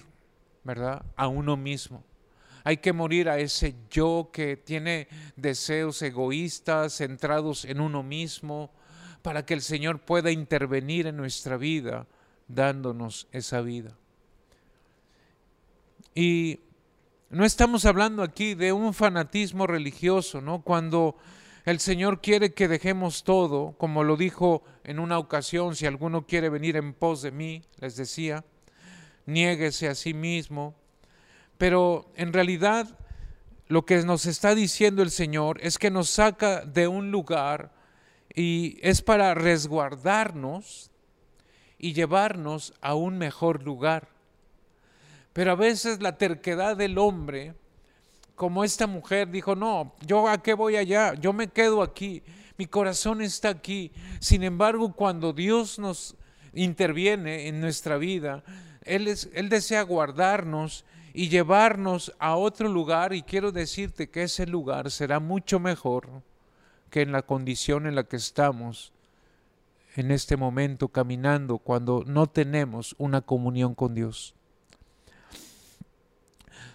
¿verdad? 0.64 1.04
A 1.16 1.28
uno 1.28 1.56
mismo. 1.56 2.04
Hay 2.64 2.78
que 2.78 2.92
morir 2.92 3.28
a 3.28 3.38
ese 3.38 3.74
yo 3.90 4.30
que 4.32 4.56
tiene 4.56 5.08
deseos 5.36 6.02
egoístas, 6.02 6.96
centrados 6.96 7.64
en 7.64 7.80
uno 7.80 8.02
mismo, 8.02 8.70
para 9.22 9.44
que 9.44 9.54
el 9.54 9.62
Señor 9.62 10.00
pueda 10.00 10.30
intervenir 10.30 11.06
en 11.06 11.16
nuestra 11.16 11.56
vida, 11.56 12.06
dándonos 12.48 13.28
esa 13.32 13.60
vida. 13.60 13.96
Y 16.14 16.60
no 17.30 17.44
estamos 17.44 17.84
hablando 17.84 18.24
aquí 18.24 18.54
de 18.54 18.72
un 18.72 18.92
fanatismo 18.92 19.68
religioso, 19.68 20.40
¿no? 20.40 20.62
Cuando 20.62 21.16
el 21.64 21.78
Señor 21.78 22.20
quiere 22.20 22.54
que 22.54 22.66
dejemos 22.66 23.22
todo, 23.22 23.76
como 23.78 24.02
lo 24.02 24.16
dijo 24.16 24.64
en 24.82 24.98
una 24.98 25.16
ocasión, 25.16 25.76
si 25.76 25.86
alguno 25.86 26.26
quiere 26.26 26.48
venir 26.48 26.76
en 26.76 26.92
pos 26.92 27.22
de 27.22 27.30
mí, 27.30 27.62
les 27.78 27.94
decía, 27.94 28.44
niéguese 29.26 29.86
a 29.86 29.94
sí 29.94 30.12
mismo. 30.12 30.74
Pero 31.56 32.10
en 32.16 32.32
realidad 32.32 32.98
lo 33.68 33.86
que 33.86 34.02
nos 34.02 34.26
está 34.26 34.56
diciendo 34.56 35.00
el 35.00 35.12
Señor 35.12 35.60
es 35.62 35.78
que 35.78 35.92
nos 35.92 36.10
saca 36.10 36.64
de 36.64 36.88
un 36.88 37.12
lugar 37.12 37.70
y 38.34 38.80
es 38.82 39.02
para 39.02 39.34
resguardarnos 39.34 40.90
y 41.78 41.92
llevarnos 41.92 42.74
a 42.80 42.94
un 42.94 43.18
mejor 43.18 43.62
lugar. 43.62 44.08
Pero 45.32 45.52
a 45.52 45.54
veces 45.54 46.02
la 46.02 46.18
terquedad 46.18 46.76
del 46.76 46.98
hombre, 46.98 47.54
como 48.34 48.64
esta 48.64 48.86
mujer 48.86 49.30
dijo, 49.30 49.54
no, 49.54 49.94
yo 50.04 50.28
a 50.28 50.42
qué 50.42 50.54
voy 50.54 50.76
allá, 50.76 51.14
yo 51.14 51.32
me 51.32 51.48
quedo 51.48 51.82
aquí, 51.82 52.22
mi 52.56 52.66
corazón 52.66 53.22
está 53.22 53.48
aquí. 53.48 53.92
Sin 54.18 54.42
embargo, 54.42 54.92
cuando 54.92 55.32
Dios 55.32 55.78
nos 55.78 56.16
interviene 56.52 57.48
en 57.48 57.60
nuestra 57.60 57.96
vida, 57.96 58.42
Él, 58.82 59.14
Él 59.34 59.48
desea 59.48 59.82
guardarnos 59.82 60.84
y 61.12 61.28
llevarnos 61.28 62.14
a 62.18 62.36
otro 62.36 62.68
lugar 62.68 63.12
y 63.12 63.22
quiero 63.22 63.52
decirte 63.52 64.10
que 64.10 64.24
ese 64.24 64.46
lugar 64.46 64.90
será 64.90 65.20
mucho 65.20 65.58
mejor 65.60 66.08
que 66.90 67.02
en 67.02 67.12
la 67.12 67.22
condición 67.22 67.86
en 67.86 67.94
la 67.94 68.04
que 68.04 68.16
estamos 68.16 68.92
en 69.96 70.10
este 70.10 70.36
momento 70.36 70.88
caminando 70.88 71.58
cuando 71.58 72.04
no 72.06 72.26
tenemos 72.26 72.94
una 72.98 73.20
comunión 73.20 73.74
con 73.74 73.94
Dios. 73.94 74.34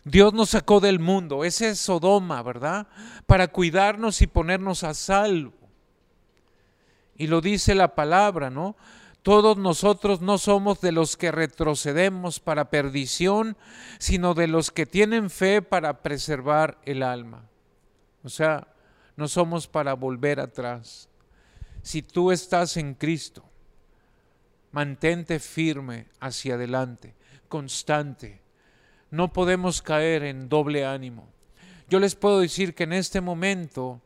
Dios 0.05 0.33
nos 0.33 0.51
sacó 0.51 0.79
del 0.79 0.99
mundo, 0.99 1.43
ese 1.43 1.69
es 1.69 1.79
Sodoma, 1.79 2.43
¿verdad? 2.43 2.87
Para 3.25 3.47
cuidarnos 3.47 4.21
y 4.21 4.27
ponernos 4.27 4.83
a 4.83 4.93
salvo. 4.93 5.53
Y 7.17 7.25
lo 7.25 7.41
dice 7.41 7.73
la 7.73 7.95
palabra, 7.95 8.51
¿no? 8.51 8.75
Todos 9.23 9.57
nosotros 9.57 10.21
no 10.21 10.37
somos 10.37 10.79
de 10.79 10.91
los 10.91 11.17
que 11.17 11.31
retrocedemos 11.31 12.39
para 12.39 12.69
perdición, 12.69 13.57
sino 13.97 14.35
de 14.35 14.45
los 14.45 14.69
que 14.69 14.85
tienen 14.85 15.31
fe 15.31 15.63
para 15.63 16.03
preservar 16.03 16.77
el 16.85 17.01
alma. 17.01 17.49
O 18.23 18.29
sea, 18.29 18.67
no 19.15 19.27
somos 19.27 19.67
para 19.67 19.95
volver 19.95 20.39
atrás. 20.39 21.09
Si 21.81 22.03
tú 22.03 22.31
estás 22.31 22.77
en 22.77 22.93
Cristo, 22.93 23.43
mantente 24.71 25.39
firme 25.39 26.09
hacia 26.19 26.53
adelante, 26.53 27.15
constante. 27.47 28.44
No 29.15 29.31
podemos 29.31 29.81
caer 29.81 30.25
en 30.25 30.49
doble 30.49 30.85
ánimo. 30.85 31.29
Yo 31.87 32.01
les 32.01 32.15
puedo 32.15 32.41
decir 32.41 32.75
que 32.75 32.83
en 32.83 32.91
este 32.91 33.21
momento, 33.21 34.01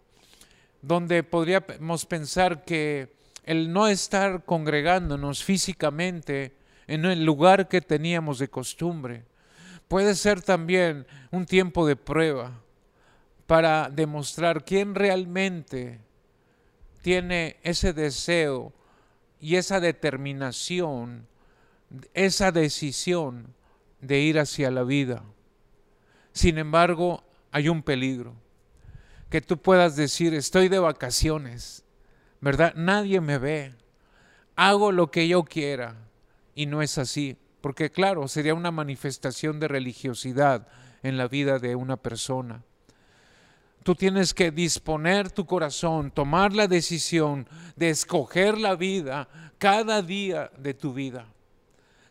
donde 0.83 1.23
podríamos 1.23 2.05
pensar 2.05 2.63
que 2.63 3.11
el 3.43 3.73
no 3.73 3.87
estar 3.87 4.45
congregándonos 4.45 5.43
físicamente 5.43 6.53
en 6.85 7.05
el 7.05 7.25
lugar 7.25 7.67
que 7.67 7.81
teníamos 7.81 8.37
de 8.37 8.49
costumbre. 8.49 9.25
Puede 9.87 10.13
ser 10.13 10.43
también 10.43 11.07
un 11.31 11.47
tiempo 11.47 11.87
de 11.87 11.95
prueba 11.95 12.61
para 13.47 13.89
demostrar 13.89 14.63
quién 14.63 14.93
realmente 14.93 16.01
tiene 17.01 17.57
ese 17.63 17.93
deseo 17.93 18.73
y 19.41 19.55
esa 19.55 19.79
determinación, 19.79 21.25
esa 22.13 22.51
decisión 22.51 23.55
de 24.01 24.19
ir 24.19 24.39
hacia 24.39 24.71
la 24.71 24.83
vida. 24.83 25.23
Sin 26.33 26.57
embargo, 26.57 27.23
hay 27.51 27.69
un 27.69 27.83
peligro, 27.83 28.35
que 29.29 29.41
tú 29.41 29.57
puedas 29.57 29.95
decir, 29.95 30.33
estoy 30.33 30.69
de 30.69 30.79
vacaciones, 30.79 31.83
¿verdad? 32.41 32.73
Nadie 32.75 33.21
me 33.21 33.37
ve. 33.37 33.75
Hago 34.55 34.91
lo 34.91 35.11
que 35.11 35.27
yo 35.27 35.43
quiera. 35.43 35.95
Y 36.55 36.65
no 36.65 36.81
es 36.81 36.97
así. 36.97 37.37
Porque 37.61 37.91
claro, 37.91 38.27
sería 38.27 38.53
una 38.53 38.71
manifestación 38.71 39.59
de 39.59 39.67
religiosidad 39.67 40.67
en 41.03 41.17
la 41.17 41.27
vida 41.27 41.59
de 41.59 41.75
una 41.75 41.97
persona. 41.97 42.63
Tú 43.83 43.95
tienes 43.95 44.33
que 44.33 44.51
disponer 44.51 45.31
tu 45.31 45.45
corazón, 45.45 46.11
tomar 46.11 46.53
la 46.53 46.67
decisión 46.67 47.47
de 47.75 47.89
escoger 47.89 48.57
la 48.57 48.75
vida 48.75 49.29
cada 49.57 50.01
día 50.01 50.51
de 50.57 50.73
tu 50.73 50.93
vida. 50.93 51.25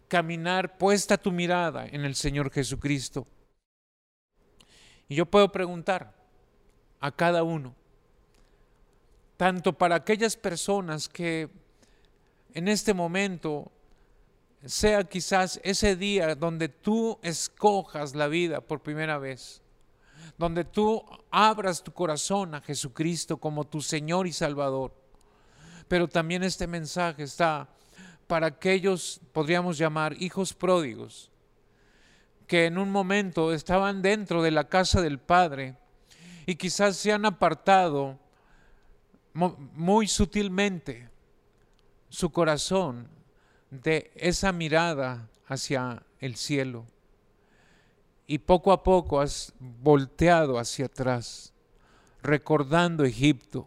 Caminar 0.09 0.79
puesta 0.79 1.17
tu 1.17 1.31
mirada 1.31 1.87
en 1.87 2.05
el 2.05 2.15
Señor 2.15 2.51
Jesucristo. 2.51 3.27
Y 5.09 5.15
yo 5.15 5.27
puedo 5.27 5.53
preguntar 5.53 6.15
a 7.01 7.13
cada 7.13 7.43
uno, 7.43 7.75
tanto 9.37 9.73
para 9.73 9.97
aquellas 9.97 10.37
personas 10.37 11.09
que 11.09 11.49
en 12.53 12.69
este 12.69 12.93
momento 12.93 13.71
sea 14.65 15.05
quizás 15.05 15.61
ese 15.63 15.97
día 15.97 16.35
donde 16.35 16.69
tú 16.69 17.19
escojas 17.23 18.15
la 18.15 18.27
vida 18.27 18.61
por 18.61 18.81
primera 18.81 19.19
vez, 19.19 19.63
donde 20.37 20.65
tú 20.65 21.05
abras 21.31 21.83
tu 21.83 21.93
corazón 21.93 22.55
a 22.55 22.61
Jesucristo 22.61 23.37
como 23.37 23.65
tu 23.65 23.81
Señor 23.81 24.27
y 24.27 24.33
Salvador. 24.33 24.93
Pero 25.87 26.09
también 26.09 26.43
este 26.43 26.67
mensaje 26.67 27.23
está 27.23 27.69
para 28.29 28.47
aquellos, 28.47 29.21
podríamos 29.33 29.79
llamar, 29.79 30.15
hijos 30.23 30.55
pródigos, 30.55 31.33
que 32.47 32.67
en 32.67 32.79
un 32.79 32.93
momento 32.93 33.53
estaban 33.53 34.03
dentro 34.03 34.43
de 34.43 34.53
la 34.53 34.69
casa 34.69 35.03
del 35.03 35.19
Padre 35.19 35.77
y 36.47 36.55
quizás 36.55 36.97
se 36.97 37.13
han 37.13 37.25
apartado 37.25 38.19
muy 39.33 40.07
sutilmente 40.07 41.11
su 42.09 42.31
corazón 42.31 43.09
de 43.71 44.11
esa 44.15 44.53
mirada 44.53 45.29
hacia 45.47 46.03
el 46.21 46.37
cielo. 46.37 46.87
Y 48.27 48.39
poco 48.39 48.73
a 48.73 48.83
poco 48.83 49.21
has 49.21 49.55
volteado 49.59 50.59
hacia 50.59 50.87
atrás, 50.87 51.55
recordando 52.23 53.05
Egipto, 53.05 53.67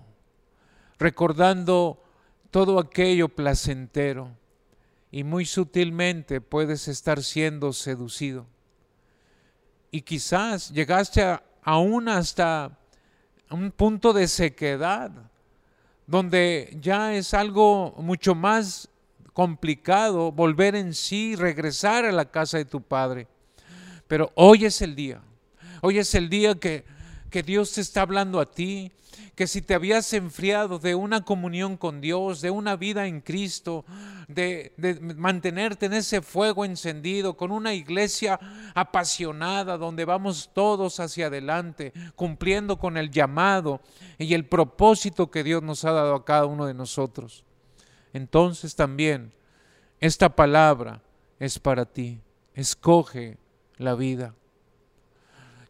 recordando 0.99 2.03
todo 2.51 2.79
aquello 2.79 3.29
placentero. 3.29 4.40
Y 5.11 5.23
muy 5.23 5.45
sutilmente 5.45 6.39
puedes 6.39 6.87
estar 6.87 7.21
siendo 7.21 7.73
seducido. 7.73 8.47
Y 9.91 10.01
quizás 10.01 10.71
llegaste 10.71 11.39
aún 11.63 12.07
hasta 12.07 12.79
un 13.49 13.71
punto 13.71 14.13
de 14.13 14.27
sequedad 14.27 15.11
donde 16.07 16.77
ya 16.81 17.13
es 17.13 17.33
algo 17.33 17.93
mucho 17.97 18.35
más 18.35 18.89
complicado 19.33 20.31
volver 20.31 20.75
en 20.75 20.93
sí, 20.93 21.35
regresar 21.35 22.05
a 22.05 22.11
la 22.11 22.25
casa 22.25 22.57
de 22.57 22.65
tu 22.65 22.81
Padre. 22.81 23.27
Pero 24.07 24.31
hoy 24.35 24.65
es 24.65 24.81
el 24.81 24.95
día, 24.95 25.21
hoy 25.81 25.99
es 25.99 26.13
el 26.15 26.29
día 26.29 26.55
que, 26.55 26.83
que 27.31 27.41
Dios 27.41 27.71
te 27.71 27.81
está 27.81 28.01
hablando 28.01 28.39
a 28.39 28.51
ti, 28.51 28.91
que 29.35 29.47
si 29.47 29.61
te 29.61 29.73
habías 29.73 30.13
enfriado 30.13 30.77
de 30.77 30.93
una 30.93 31.23
comunión 31.23 31.77
con 31.77 32.01
Dios, 32.01 32.41
de 32.41 32.51
una 32.51 32.75
vida 32.75 33.07
en 33.07 33.21
Cristo, 33.21 33.85
de, 34.27 34.73
mantenerte 35.17 35.87
en 35.87 35.93
ese 35.93 36.21
fuego 36.21 36.65
encendido, 36.65 37.35
con 37.35 37.51
una 37.51 37.73
iglesia 37.73 38.39
apasionada 38.75 39.77
donde 39.77 40.05
vamos 40.05 40.51
todos 40.53 40.99
hacia 40.99 41.27
adelante, 41.27 41.93
cumpliendo 42.15 42.77
con 42.77 42.97
el 42.97 43.09
llamado 43.09 43.81
y 44.19 44.33
el 44.33 44.45
propósito 44.45 45.31
que 45.31 45.43
Dios 45.43 45.63
nos 45.63 45.85
ha 45.85 45.91
dado 45.91 46.13
a 46.13 46.25
cada 46.25 46.45
uno 46.45 46.65
de 46.65 46.73
nosotros. 46.73 47.45
Entonces 48.13 48.75
también 48.75 49.33
esta 49.99 50.35
palabra 50.35 51.01
es 51.39 51.57
para 51.57 51.85
ti. 51.85 52.19
Escoge 52.53 53.37
la 53.77 53.95
vida. 53.95 54.35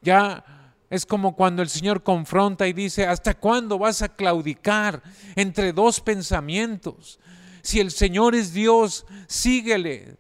Ya 0.02 0.61
es 0.92 1.06
como 1.06 1.38
cuando 1.38 1.62
el 1.62 1.70
Señor 1.70 2.04
confronta 2.04 2.68
y 2.68 2.74
dice, 2.74 3.08
¿hasta 3.08 3.34
cuándo 3.34 3.80
vas 3.80 4.02
a 4.02 4.10
claudicar 4.10 5.02
entre 5.38 5.72
dos 5.72 6.02
pensamientos? 6.02 7.18
Si 7.62 7.80
el 7.80 7.92
Señor 7.92 8.36
es 8.36 8.52
Dios, 8.52 9.06
síguele, 9.26 10.18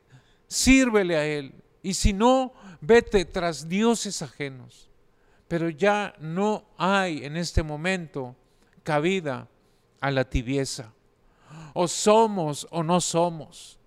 sírvele 0.47 1.17
a 1.17 1.25
Él. 1.25 1.53
Y 1.83 1.95
si 1.95 2.13
no, 2.13 2.53
vete 2.79 3.25
tras 3.25 3.67
dioses 3.67 4.21
ajenos. 4.21 4.89
Pero 5.49 5.67
ya 5.67 6.15
no 6.19 6.63
hay 6.77 7.25
en 7.25 7.35
este 7.35 7.63
momento 7.63 8.37
cabida 8.83 9.49
a 9.99 10.09
la 10.09 10.23
tibieza. 10.29 10.93
O 11.73 11.89
somos 11.89 12.65
o 12.71 12.81
no 12.81 13.01
somos. 13.01 13.77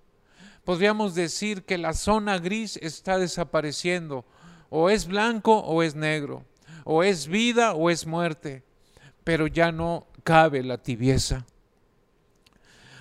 Podríamos 0.65 1.15
decir 1.15 1.65
que 1.65 1.79
la 1.79 1.95
zona 1.95 2.37
gris 2.39 2.79
está 2.83 3.17
desapareciendo. 3.17 4.27
O 4.69 4.91
es 4.91 5.07
blanco 5.07 5.61
o 5.61 5.83
es 5.83 5.95
negro 5.95 6.45
o 6.85 7.03
es 7.03 7.27
vida 7.27 7.75
o 7.75 7.91
es 7.91 8.07
muerte, 8.07 8.63
pero 9.25 9.47
ya 9.47 9.73
no 9.73 10.07
cabe 10.23 10.63
la 10.63 10.79
tibieza. 10.79 11.47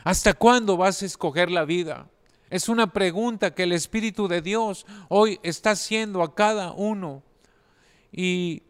¿Hasta 0.03 0.33
cuándo 0.33 0.75
vas 0.75 1.01
a 1.01 1.05
escoger 1.05 1.49
la 1.51 1.65
vida? 1.65 2.09
Es 2.49 2.69
una 2.69 2.91
pregunta 2.91 3.53
que 3.53 3.63
el 3.63 3.71
Espíritu 3.71 4.27
de 4.27 4.41
Dios 4.41 4.85
hoy 5.09 5.39
está 5.43 5.71
haciendo 5.71 6.21
a 6.21 6.35
cada 6.35 6.71
uno. 6.71 7.23
¿Y 8.11 8.63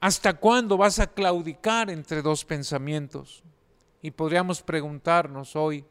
hasta 0.00 0.34
cuándo 0.34 0.76
vas 0.76 0.98
a 0.98 1.08
claudicar 1.08 1.90
entre 1.90 2.22
dos 2.22 2.44
pensamientos? 2.44 3.42
Y 4.00 4.12
podríamos 4.12 4.62
preguntarnos 4.62 5.56
hoy, 5.56 5.84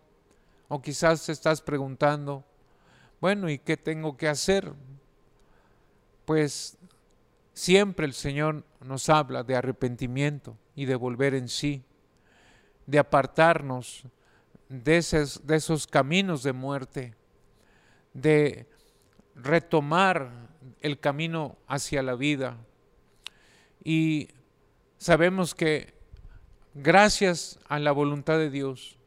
o 0.68 0.82
quizás 0.82 1.26
te 1.26 1.32
estás 1.32 1.62
preguntando, 1.62 2.46
bueno, 3.20 3.50
¿y 3.50 3.60
qué 3.60 3.76
tengo 3.76 4.16
que 4.16 4.28
hacer? 4.28 4.72
Pues 6.24 6.78
siempre 7.56 8.06
el 8.06 8.14
Señor 8.14 8.66
nos 8.82 9.10
habla 9.10 9.44
de 9.44 9.56
arrepentimiento 9.56 10.58
y 10.76 10.86
de 10.86 10.96
volver 10.96 11.34
en 11.34 11.48
sí, 11.48 11.84
de 12.86 13.00
apartarnos 13.00 14.04
de 14.68 14.98
esos, 14.98 15.88
caminos 15.88 16.44
de 16.44 16.54
muerte, 16.54 17.16
de 18.14 18.68
retomar 19.36 20.50
el 20.82 21.00
camino 21.00 21.58
hacia 21.68 22.04
la 22.04 22.16
vida. 22.16 22.58
Y 23.84 24.30
sabemos 24.98 25.56
que 25.56 25.94
gracias 26.74 27.58
a 27.70 27.80
la 27.80 27.94
voluntad 27.94 28.38
de 28.38 28.50
Dios, 28.50 28.98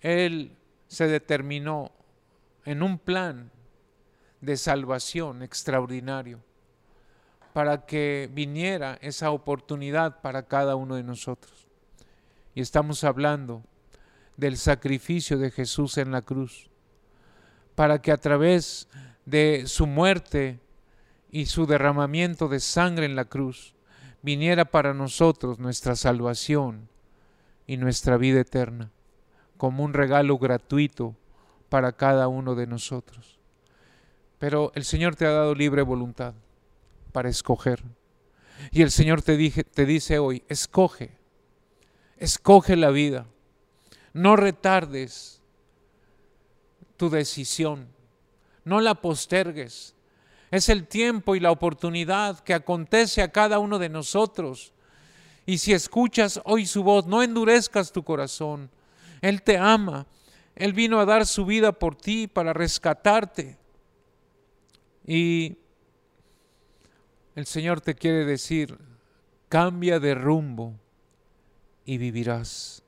Él 0.00 0.56
se 0.86 1.08
determinó 1.08 1.90
en 2.64 2.84
un 2.84 2.98
plan 2.98 3.50
de 4.40 4.56
salvación 4.56 5.42
extraordinario 5.42 6.40
para 7.52 7.84
que 7.84 8.30
viniera 8.32 8.98
esa 9.00 9.30
oportunidad 9.30 10.20
para 10.20 10.44
cada 10.44 10.76
uno 10.76 10.96
de 10.96 11.02
nosotros. 11.02 11.66
Y 12.54 12.60
estamos 12.60 13.04
hablando 13.04 13.62
del 14.36 14.56
sacrificio 14.56 15.38
de 15.38 15.50
Jesús 15.50 15.98
en 15.98 16.12
la 16.12 16.22
cruz, 16.22 16.70
para 17.74 18.00
que 18.00 18.12
a 18.12 18.16
través 18.16 18.88
de 19.26 19.64
su 19.66 19.86
muerte 19.86 20.60
y 21.30 21.46
su 21.46 21.66
derramamiento 21.66 22.48
de 22.48 22.60
sangre 22.60 23.06
en 23.06 23.16
la 23.16 23.24
cruz, 23.24 23.74
viniera 24.22 24.64
para 24.64 24.94
nosotros 24.94 25.58
nuestra 25.58 25.96
salvación 25.96 26.88
y 27.66 27.76
nuestra 27.76 28.16
vida 28.16 28.40
eterna, 28.40 28.90
como 29.56 29.84
un 29.84 29.94
regalo 29.94 30.38
gratuito 30.38 31.16
para 31.68 31.92
cada 31.92 32.28
uno 32.28 32.54
de 32.54 32.66
nosotros. 32.66 33.38
Pero 34.38 34.72
el 34.74 34.84
Señor 34.84 35.16
te 35.16 35.26
ha 35.26 35.30
dado 35.30 35.54
libre 35.54 35.82
voluntad 35.82 36.34
para 37.10 37.28
escoger. 37.28 37.82
Y 38.70 38.82
el 38.82 38.90
Señor 38.90 39.22
te, 39.22 39.36
dije, 39.36 39.64
te 39.64 39.86
dice 39.86 40.18
hoy, 40.18 40.42
escoge, 40.48 41.10
escoge 42.18 42.76
la 42.76 42.90
vida. 42.90 43.26
No 44.12 44.36
retardes 44.36 45.40
tu 46.96 47.10
decisión, 47.10 47.88
no 48.64 48.80
la 48.80 48.96
postergues. 48.96 49.94
Es 50.50 50.68
el 50.68 50.86
tiempo 50.86 51.36
y 51.36 51.40
la 51.40 51.52
oportunidad 51.52 52.40
que 52.40 52.54
acontece 52.54 53.22
a 53.22 53.30
cada 53.30 53.58
uno 53.58 53.78
de 53.78 53.88
nosotros. 53.88 54.72
Y 55.46 55.58
si 55.58 55.72
escuchas 55.72 56.40
hoy 56.44 56.66
su 56.66 56.82
voz, 56.82 57.06
no 57.06 57.22
endurezcas 57.22 57.92
tu 57.92 58.02
corazón. 58.02 58.70
Él 59.20 59.42
te 59.42 59.56
ama. 59.56 60.06
Él 60.56 60.72
vino 60.72 61.00
a 61.00 61.06
dar 61.06 61.26
su 61.26 61.46
vida 61.46 61.72
por 61.72 61.94
ti 61.94 62.26
para 62.26 62.52
rescatarte. 62.52 63.56
Y 65.06 65.56
el 67.34 67.46
Señor 67.46 67.80
te 67.80 67.94
quiere 67.94 68.24
decir, 68.24 68.78
cambia 69.48 69.98
de 70.00 70.14
rumbo 70.14 70.74
y 71.84 71.98
vivirás. 71.98 72.82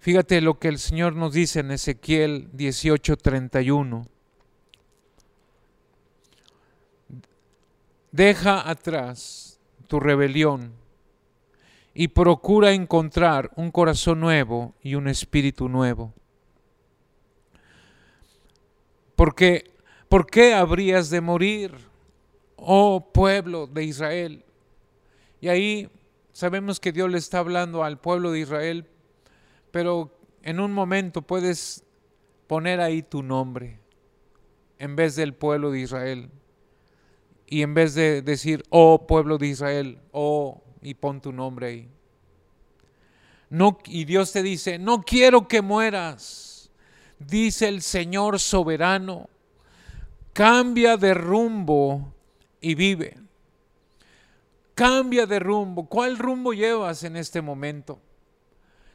Fíjate 0.00 0.40
lo 0.40 0.58
que 0.58 0.68
el 0.68 0.78
Señor 0.78 1.14
nos 1.14 1.34
dice 1.34 1.60
en 1.60 1.70
Ezequiel 1.70 2.50
18:31. 2.52 4.06
Deja 8.10 8.68
atrás 8.68 9.60
tu 9.86 10.00
rebelión 10.00 10.72
y 11.92 12.08
procura 12.08 12.72
encontrar 12.72 13.50
un 13.56 13.70
corazón 13.70 14.20
nuevo 14.20 14.74
y 14.82 14.94
un 14.94 15.06
espíritu 15.06 15.68
nuevo. 15.68 16.14
Porque, 19.16 19.70
¿por 20.08 20.26
qué 20.26 20.54
habrías 20.54 21.10
de 21.10 21.20
morir, 21.20 21.89
oh 22.60 23.10
pueblo 23.12 23.66
de 23.66 23.84
Israel? 23.84 24.44
Y 25.40 25.48
ahí 25.48 25.90
sabemos 26.32 26.80
que 26.80 26.92
Dios 26.92 27.10
le 27.10 27.18
está 27.18 27.38
hablando 27.38 27.82
al 27.82 27.98
pueblo 27.98 28.30
de 28.32 28.40
Israel 28.40 28.86
pero 29.70 30.10
en 30.42 30.60
un 30.60 30.72
momento 30.72 31.22
puedes 31.22 31.84
poner 32.46 32.80
ahí 32.80 33.02
tu 33.02 33.22
nombre 33.22 33.78
en 34.78 34.96
vez 34.96 35.16
del 35.16 35.34
pueblo 35.34 35.70
de 35.70 35.80
Israel. 35.80 36.30
Y 37.46 37.62
en 37.62 37.74
vez 37.74 37.94
de 37.94 38.22
decir, 38.22 38.62
oh 38.70 39.06
pueblo 39.06 39.36
de 39.36 39.48
Israel, 39.48 39.98
oh, 40.12 40.62
y 40.82 40.94
pon 40.94 41.20
tu 41.20 41.32
nombre 41.32 41.66
ahí. 41.66 41.88
No, 43.48 43.78
y 43.86 44.04
Dios 44.04 44.32
te 44.32 44.42
dice, 44.42 44.78
no 44.78 45.02
quiero 45.02 45.48
que 45.48 45.60
mueras, 45.60 46.70
dice 47.18 47.66
el 47.66 47.82
Señor 47.82 48.38
soberano, 48.38 49.28
cambia 50.32 50.96
de 50.96 51.12
rumbo 51.14 52.14
y 52.60 52.74
vive. 52.74 53.18
Cambia 54.74 55.26
de 55.26 55.38
rumbo. 55.38 55.86
¿Cuál 55.86 56.18
rumbo 56.18 56.52
llevas 56.52 57.02
en 57.04 57.16
este 57.16 57.42
momento? 57.42 58.00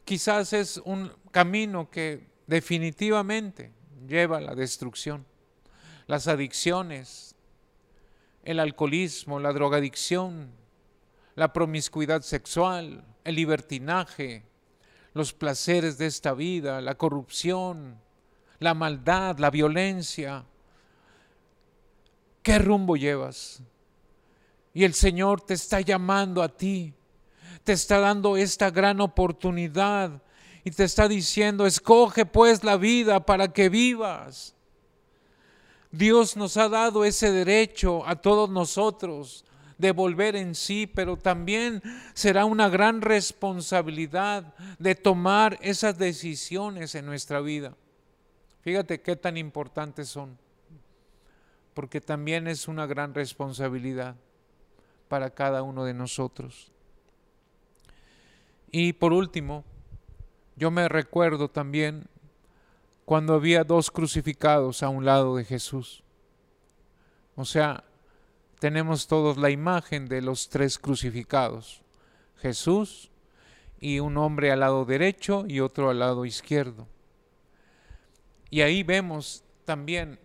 quizás 0.06 0.54
es 0.54 0.78
un 0.86 1.12
camino 1.32 1.90
que 1.90 2.28
definitivamente 2.48 3.74
lleva 4.08 4.38
a 4.38 4.42
la 4.42 4.56
destrucción. 4.56 5.26
Las 6.08 6.28
adicciones, 6.28 7.36
el 8.44 8.60
alcoholismo, 8.60 9.40
la 9.40 9.52
drogadicción, 9.52 10.52
la 11.34 11.52
promiscuidad 11.52 12.22
sexual, 12.22 13.04
el 13.24 13.36
libertinaje, 13.36 14.44
los 15.14 15.34
placeres 15.34 15.98
de 15.98 16.06
esta 16.06 16.34
vida, 16.34 16.80
la 16.82 16.96
corrupción, 16.96 18.00
la 18.60 18.76
maldad, 18.76 19.40
la 19.40 19.50
violencia. 19.50 20.46
¿Qué 22.46 22.60
rumbo 22.60 22.96
llevas? 22.96 23.62
Y 24.74 24.86
el 24.86 24.94
Señor 24.94 25.42
te 25.42 25.56
está 25.56 25.82
llamando 25.82 26.42
a 26.42 26.48
ti 26.48 26.94
te 27.66 27.74
está 27.74 28.00
dando 28.00 28.38
esta 28.38 28.70
gran 28.70 29.02
oportunidad 29.02 30.22
y 30.64 30.70
te 30.70 30.84
está 30.84 31.08
diciendo, 31.08 31.66
escoge 31.66 32.26
pues 32.26 32.64
la 32.64 32.78
vida 32.78 33.26
para 33.26 33.48
que 33.52 33.70
vivas. 33.70 34.56
Dios 35.92 36.38
nos 36.38 36.58
ha 36.58 36.70
dado 36.70 37.04
ese 37.06 37.32
derecho 37.32 38.08
a 38.08 38.16
todos 38.16 38.52
nosotros 38.52 39.46
de 39.80 39.92
volver 39.92 40.36
en 40.36 40.54
sí, 40.54 40.86
pero 40.86 41.18
también 41.18 41.82
será 42.14 42.46
una 42.46 42.70
gran 42.70 43.02
responsabilidad 43.02 44.54
de 44.78 44.94
tomar 44.94 45.58
esas 45.62 45.98
decisiones 45.98 46.94
en 46.94 47.08
nuestra 47.08 47.42
vida. 47.42 47.76
Fíjate 48.62 49.02
qué 49.02 49.16
tan 49.16 49.38
importantes 49.38 50.08
son, 50.08 50.38
porque 51.76 52.02
también 52.02 52.48
es 52.48 52.68
una 52.68 52.88
gran 52.88 53.14
responsabilidad 53.14 54.16
para 55.08 55.30
cada 55.30 55.62
uno 55.62 55.86
de 55.86 55.94
nosotros. 55.94 56.72
Y 58.72 58.94
por 58.94 59.14
último, 59.14 59.64
yo 60.56 60.72
me 60.72 60.90
recuerdo 60.90 61.50
también 61.50 62.08
cuando 63.06 63.36
había 63.36 63.64
dos 63.64 63.92
crucificados 63.92 64.82
a 64.82 64.90
un 64.90 65.06
lado 65.06 65.36
de 65.36 65.46
Jesús. 65.46 66.04
O 67.36 67.46
sea, 67.46 67.84
tenemos 68.60 69.08
todos 69.08 69.38
la 69.38 69.52
imagen 69.52 70.08
de 70.08 70.22
los 70.22 70.50
tres 70.50 70.80
crucificados. 70.80 71.84
Jesús 72.38 73.12
y 73.80 74.00
un 74.00 74.18
hombre 74.18 74.52
al 74.52 74.62
lado 74.62 74.86
derecho 74.86 75.46
y 75.48 75.60
otro 75.60 75.90
al 75.90 76.00
lado 76.00 76.26
izquierdo. 76.26 76.88
Y 78.50 78.62
ahí 78.62 78.84
vemos 78.84 79.44
también, 79.66 80.20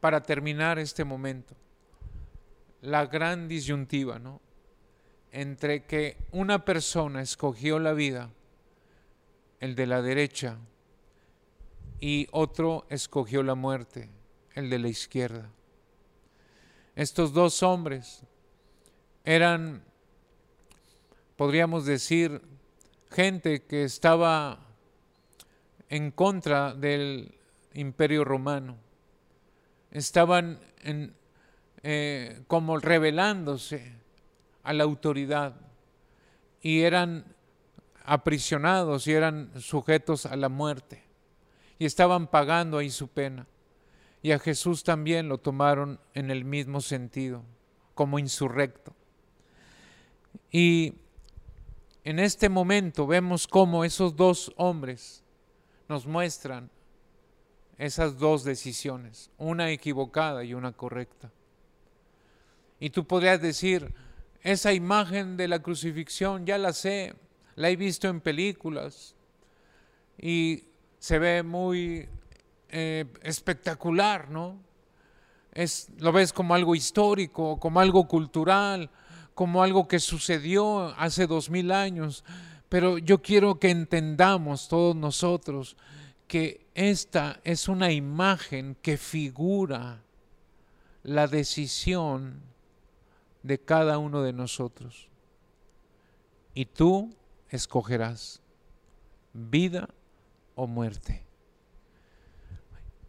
para 0.00 0.22
terminar 0.22 0.78
este 0.78 1.04
momento, 1.04 1.54
la 2.80 3.06
gran 3.06 3.48
disyuntiva, 3.48 4.18
¿no? 4.18 4.40
entre 5.32 5.84
que 5.84 6.16
una 6.32 6.64
persona 6.64 7.20
escogió 7.20 7.78
la 7.78 7.92
vida, 7.92 8.30
el 9.60 9.74
de 9.74 9.86
la 9.86 10.02
derecha, 10.02 10.58
y 12.00 12.28
otro 12.30 12.86
escogió 12.88 13.42
la 13.42 13.54
muerte, 13.54 14.08
el 14.54 14.70
de 14.70 14.78
la 14.78 14.88
izquierda. 14.88 15.50
Estos 16.94 17.32
dos 17.32 17.62
hombres 17.62 18.22
eran, 19.24 19.82
podríamos 21.36 21.84
decir, 21.84 22.40
gente 23.10 23.62
que 23.64 23.84
estaba 23.84 24.60
en 25.88 26.10
contra 26.10 26.74
del 26.74 27.34
imperio 27.74 28.24
romano. 28.24 28.76
Estaban 29.90 30.60
eh, 31.82 32.42
como 32.46 32.78
rebelándose 32.78 33.92
a 34.62 34.72
la 34.72 34.84
autoridad 34.84 35.54
y 36.60 36.82
eran 36.82 37.24
aprisionados 38.04 39.06
y 39.06 39.12
eran 39.12 39.50
sujetos 39.60 40.26
a 40.26 40.36
la 40.36 40.48
muerte 40.48 41.04
y 41.78 41.84
estaban 41.84 42.26
pagando 42.26 42.78
ahí 42.78 42.90
su 42.90 43.08
pena. 43.08 43.46
Y 44.20 44.32
a 44.32 44.38
Jesús 44.38 44.82
también 44.82 45.28
lo 45.28 45.38
tomaron 45.38 46.00
en 46.14 46.30
el 46.30 46.44
mismo 46.44 46.80
sentido, 46.80 47.44
como 47.94 48.18
insurrecto. 48.18 48.94
Y 50.50 50.94
en 52.02 52.18
este 52.18 52.48
momento 52.48 53.06
vemos 53.06 53.46
cómo 53.46 53.84
esos 53.84 54.16
dos 54.16 54.52
hombres 54.56 55.22
nos 55.88 56.06
muestran 56.06 56.70
esas 57.78 58.18
dos 58.18 58.42
decisiones, 58.44 59.30
una 59.38 59.70
equivocada 59.70 60.44
y 60.44 60.52
una 60.52 60.72
correcta. 60.72 61.30
Y 62.80 62.90
tú 62.90 63.06
podrías 63.06 63.40
decir, 63.40 63.94
esa 64.42 64.72
imagen 64.72 65.36
de 65.36 65.48
la 65.48 65.60
crucifixión 65.60 66.44
ya 66.44 66.58
la 66.58 66.72
sé, 66.72 67.14
la 67.54 67.70
he 67.70 67.76
visto 67.76 68.08
en 68.08 68.20
películas 68.20 69.14
y 70.20 70.64
se 70.98 71.18
ve 71.18 71.42
muy 71.42 72.08
eh, 72.68 73.06
espectacular, 73.22 74.30
¿no? 74.30 74.58
Es, 75.52 75.88
lo 75.98 76.12
ves 76.12 76.32
como 76.32 76.54
algo 76.54 76.74
histórico, 76.74 77.58
como 77.58 77.80
algo 77.80 78.06
cultural, 78.06 78.90
como 79.34 79.62
algo 79.62 79.88
que 79.88 79.98
sucedió 79.98 80.94
hace 80.98 81.26
dos 81.26 81.50
mil 81.50 81.72
años. 81.72 82.24
Pero 82.68 82.98
yo 82.98 83.22
quiero 83.22 83.58
que 83.58 83.70
entendamos 83.70 84.68
todos 84.68 84.94
nosotros 84.94 85.76
que 86.28 86.67
esta 86.78 87.40
es 87.42 87.66
una 87.66 87.90
imagen 87.90 88.76
que 88.80 88.98
figura 88.98 90.00
la 91.02 91.26
decisión 91.26 92.40
de 93.42 93.58
cada 93.58 93.98
uno 93.98 94.22
de 94.22 94.32
nosotros. 94.32 95.08
Y 96.54 96.66
tú 96.66 97.12
escogerás 97.48 98.40
vida 99.32 99.88
o 100.54 100.68
muerte. 100.68 101.24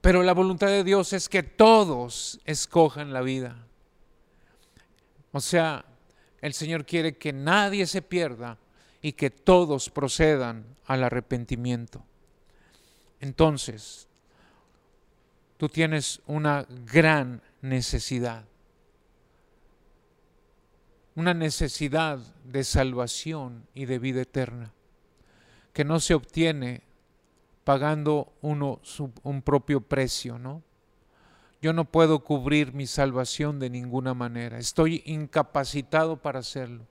Pero 0.02 0.24
la 0.24 0.34
voluntad 0.34 0.70
de 0.70 0.84
Dios 0.84 1.14
es 1.14 1.30
que 1.30 1.44
todos 1.44 2.40
escojan 2.46 3.14
la 3.14 3.22
vida. 3.22 3.68
O 5.32 5.42
sea, 5.42 5.86
el 6.42 6.54
Señor 6.56 6.88
quiere 6.88 7.20
que 7.20 7.34
nadie 7.34 7.86
se 7.86 8.02
pierda 8.02 8.58
y 9.00 9.12
que 9.12 9.30
todos 9.30 9.92
procedan 9.92 10.66
al 10.88 11.04
arrepentimiento. 11.04 12.04
Entonces, 13.20 14.08
tú 15.58 15.70
tienes 15.70 16.22
una 16.26 16.66
gran 16.86 17.42
necesidad, 17.62 18.46
una 21.16 21.34
necesidad 21.34 22.20
de 22.46 22.64
salvación 22.64 23.68
y 23.74 23.86
de 23.86 24.00
vida 24.00 24.22
eterna, 24.22 24.74
que 25.74 25.84
no 25.84 26.00
se 26.00 26.14
obtiene 26.14 26.84
pagando 27.64 28.34
uno 28.42 28.82
un 29.24 29.42
propio 29.42 29.82
precio, 29.82 30.40
¿no? 30.40 30.64
Yo 31.62 31.74
no 31.74 31.86
puedo 31.86 32.24
cubrir 32.24 32.74
mi 32.74 32.88
salvación 32.88 33.60
de 33.60 33.70
ninguna 33.70 34.14
manera. 34.14 34.58
Estoy 34.58 35.04
incapacitado 35.06 36.16
para 36.18 36.40
hacerlo. 36.40 36.88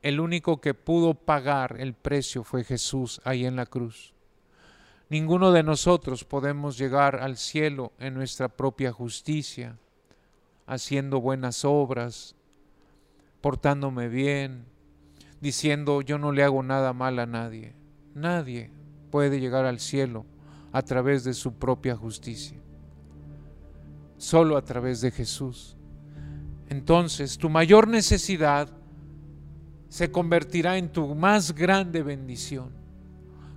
El 0.00 0.18
único 0.18 0.60
que 0.60 0.72
pudo 0.72 1.14
pagar 1.14 1.76
el 1.78 1.92
precio 1.92 2.42
fue 2.42 2.64
Jesús 2.64 3.20
ahí 3.24 3.44
en 3.44 3.54
la 3.54 3.66
cruz. 3.66 4.11
Ninguno 5.12 5.52
de 5.52 5.62
nosotros 5.62 6.24
podemos 6.24 6.78
llegar 6.78 7.16
al 7.16 7.36
cielo 7.36 7.92
en 7.98 8.14
nuestra 8.14 8.48
propia 8.48 8.92
justicia, 8.92 9.76
haciendo 10.66 11.20
buenas 11.20 11.66
obras, 11.66 12.34
portándome 13.42 14.08
bien, 14.08 14.64
diciendo 15.38 16.00
yo 16.00 16.16
no 16.16 16.32
le 16.32 16.42
hago 16.42 16.62
nada 16.62 16.94
mal 16.94 17.18
a 17.18 17.26
nadie. 17.26 17.74
Nadie 18.14 18.70
puede 19.10 19.38
llegar 19.38 19.66
al 19.66 19.80
cielo 19.80 20.24
a 20.72 20.80
través 20.80 21.24
de 21.24 21.34
su 21.34 21.52
propia 21.52 21.94
justicia. 21.94 22.56
Solo 24.16 24.56
a 24.56 24.64
través 24.64 25.02
de 25.02 25.10
Jesús. 25.10 25.76
Entonces 26.70 27.36
tu 27.36 27.50
mayor 27.50 27.86
necesidad 27.86 28.70
se 29.90 30.10
convertirá 30.10 30.78
en 30.78 30.90
tu 30.90 31.14
más 31.14 31.54
grande 31.54 32.02
bendición 32.02 32.81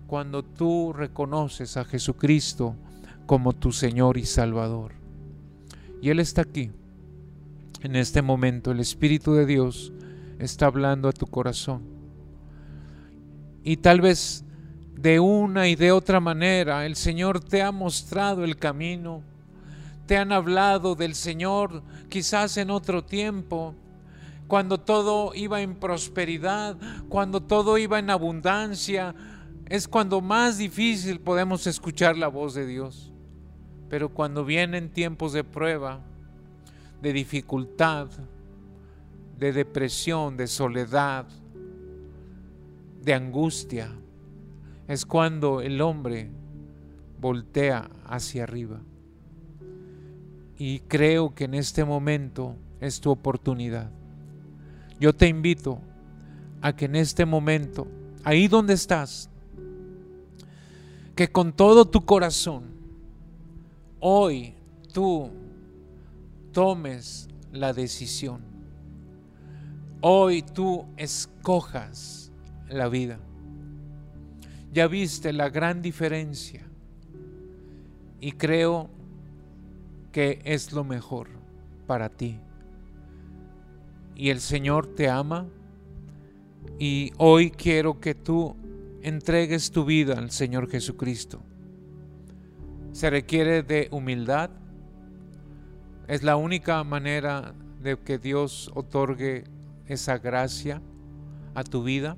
cuando 0.07 0.43
tú 0.43 0.93
reconoces 0.93 1.77
a 1.77 1.85
Jesucristo 1.85 2.75
como 3.25 3.53
tu 3.53 3.71
Señor 3.71 4.17
y 4.17 4.25
Salvador. 4.25 4.93
Y 6.01 6.09
Él 6.09 6.19
está 6.19 6.41
aquí. 6.41 6.71
En 7.81 7.95
este 7.95 8.21
momento 8.21 8.71
el 8.71 8.79
Espíritu 8.79 9.33
de 9.33 9.45
Dios 9.45 9.93
está 10.39 10.67
hablando 10.67 11.09
a 11.09 11.13
tu 11.13 11.27
corazón. 11.27 11.83
Y 13.63 13.77
tal 13.77 14.01
vez 14.01 14.45
de 15.05 15.19
una 15.19 15.67
y 15.67 15.75
de 15.75 15.91
otra 15.91 16.19
manera. 16.19 16.85
El 16.85 16.95
Señor 16.95 17.39
te 17.39 17.61
ha 17.61 17.71
mostrado 17.71 18.43
el 18.43 18.57
camino. 18.57 19.21
Te 20.07 20.17
han 20.17 20.31
hablado 20.31 20.95
del 20.95 21.15
Señor 21.15 21.83
quizás 22.09 22.57
en 22.57 22.69
otro 22.69 23.03
tiempo, 23.03 23.75
cuando 24.47 24.79
todo 24.79 25.33
iba 25.33 25.61
en 25.61 25.75
prosperidad, 25.75 26.77
cuando 27.09 27.41
todo 27.41 27.77
iba 27.77 27.99
en 27.99 28.09
abundancia. 28.09 29.15
Es 29.67 29.87
cuando 29.87 30.21
más 30.21 30.57
difícil 30.57 31.19
podemos 31.19 31.65
escuchar 31.65 32.17
la 32.17 32.27
voz 32.27 32.53
de 32.53 32.67
Dios. 32.67 33.11
Pero 33.89 34.09
cuando 34.09 34.45
vienen 34.45 34.89
tiempos 34.89 35.33
de 35.33 35.43
prueba, 35.43 36.01
de 37.01 37.13
dificultad, 37.13 38.07
de 39.37 39.53
depresión, 39.53 40.37
de 40.37 40.47
soledad, 40.47 41.25
de 43.01 43.13
angustia, 43.13 43.89
es 44.87 45.05
cuando 45.05 45.61
el 45.61 45.81
hombre 45.81 46.29
voltea 47.19 47.89
hacia 48.05 48.43
arriba. 48.43 48.81
Y 50.57 50.79
creo 50.81 51.33
que 51.33 51.45
en 51.45 51.55
este 51.55 51.83
momento 51.83 52.55
es 52.79 53.01
tu 53.01 53.09
oportunidad. 53.11 53.89
Yo 54.99 55.13
te 55.13 55.27
invito 55.27 55.79
a 56.61 56.75
que 56.75 56.85
en 56.85 56.95
este 56.95 57.25
momento, 57.25 57.87
ahí 58.23 58.47
donde 58.47 58.73
estás, 58.73 59.29
que 61.15 61.31
con 61.31 61.53
todo 61.53 61.85
tu 61.85 62.05
corazón, 62.05 62.63
hoy 63.99 64.53
tú 64.93 65.31
tomes 66.51 67.29
la 67.51 67.73
decisión. 67.73 68.41
Hoy 70.01 70.43
tú 70.43 70.85
escojas 70.97 72.31
la 72.69 72.89
vida 72.89 73.19
ya 74.75 74.89
viste 74.89 75.31
la 75.31 75.49
gran 75.49 75.81
diferencia 75.81 76.61
y 78.19 78.33
creo 78.33 78.89
que 80.11 80.41
es 80.43 80.73
lo 80.73 80.83
mejor 80.83 81.29
para 81.87 82.09
ti. 82.09 82.37
Y 84.17 84.31
el 84.31 84.41
Señor 84.41 84.85
te 84.85 85.09
ama 85.09 85.47
y 86.77 87.13
hoy 87.17 87.51
quiero 87.51 88.01
que 88.01 88.15
tú 88.15 88.57
entregues 89.05 89.69
tu 89.69 89.85
vida 89.85 90.17
al 90.17 90.31
Señor 90.31 90.67
Jesucristo. 90.67 91.39
Se 92.91 93.11
requiere 93.11 93.61
de 93.61 93.87
humildad. 93.91 94.49
Es 96.07 96.23
la 96.23 96.37
única 96.37 96.83
manera 96.83 97.53
de 97.83 97.99
que 97.99 98.17
Dios 98.17 98.71
otorgue 98.73 99.43
esa 99.85 100.17
gracia 100.17 100.81
a 101.53 101.63
tu 101.63 101.83
vida. 101.83 102.17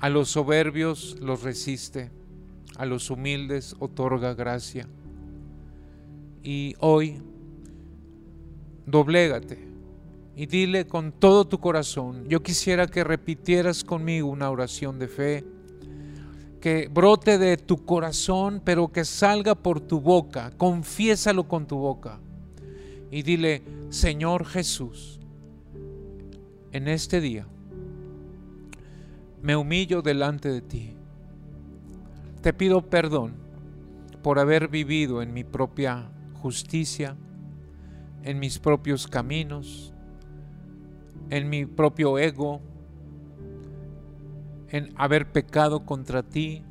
A 0.00 0.10
los 0.10 0.28
soberbios 0.28 1.16
los 1.20 1.42
resiste, 1.42 2.10
a 2.76 2.84
los 2.84 3.10
humildes 3.10 3.74
otorga 3.78 4.34
gracia. 4.34 4.86
Y 6.42 6.74
hoy, 6.78 7.22
doblégate 8.84 9.66
y 10.36 10.44
dile 10.44 10.86
con 10.86 11.12
todo 11.12 11.46
tu 11.46 11.58
corazón, 11.58 12.28
yo 12.28 12.42
quisiera 12.42 12.86
que 12.86 13.04
repitieras 13.04 13.84
conmigo 13.84 14.28
una 14.28 14.50
oración 14.50 14.98
de 14.98 15.08
fe, 15.08 15.53
que 16.64 16.88
brote 16.90 17.36
de 17.36 17.58
tu 17.58 17.84
corazón, 17.84 18.62
pero 18.64 18.90
que 18.90 19.04
salga 19.04 19.54
por 19.54 19.80
tu 19.80 20.00
boca, 20.00 20.50
confiésalo 20.56 21.46
con 21.46 21.66
tu 21.66 21.76
boca. 21.76 22.20
Y 23.10 23.20
dile, 23.20 23.60
Señor 23.90 24.46
Jesús, 24.46 25.20
en 26.72 26.88
este 26.88 27.20
día, 27.20 27.46
me 29.42 29.56
humillo 29.56 30.00
delante 30.00 30.48
de 30.48 30.62
ti. 30.62 30.94
Te 32.40 32.54
pido 32.54 32.80
perdón 32.80 33.34
por 34.22 34.38
haber 34.38 34.68
vivido 34.68 35.20
en 35.20 35.34
mi 35.34 35.44
propia 35.44 36.08
justicia, 36.40 37.14
en 38.22 38.38
mis 38.38 38.58
propios 38.58 39.06
caminos, 39.06 39.92
en 41.28 41.50
mi 41.50 41.66
propio 41.66 42.16
ego, 42.18 42.62
en 44.74 44.92
haber 44.96 45.30
pecado 45.30 45.86
contra 45.86 46.24
ti, 46.24 46.64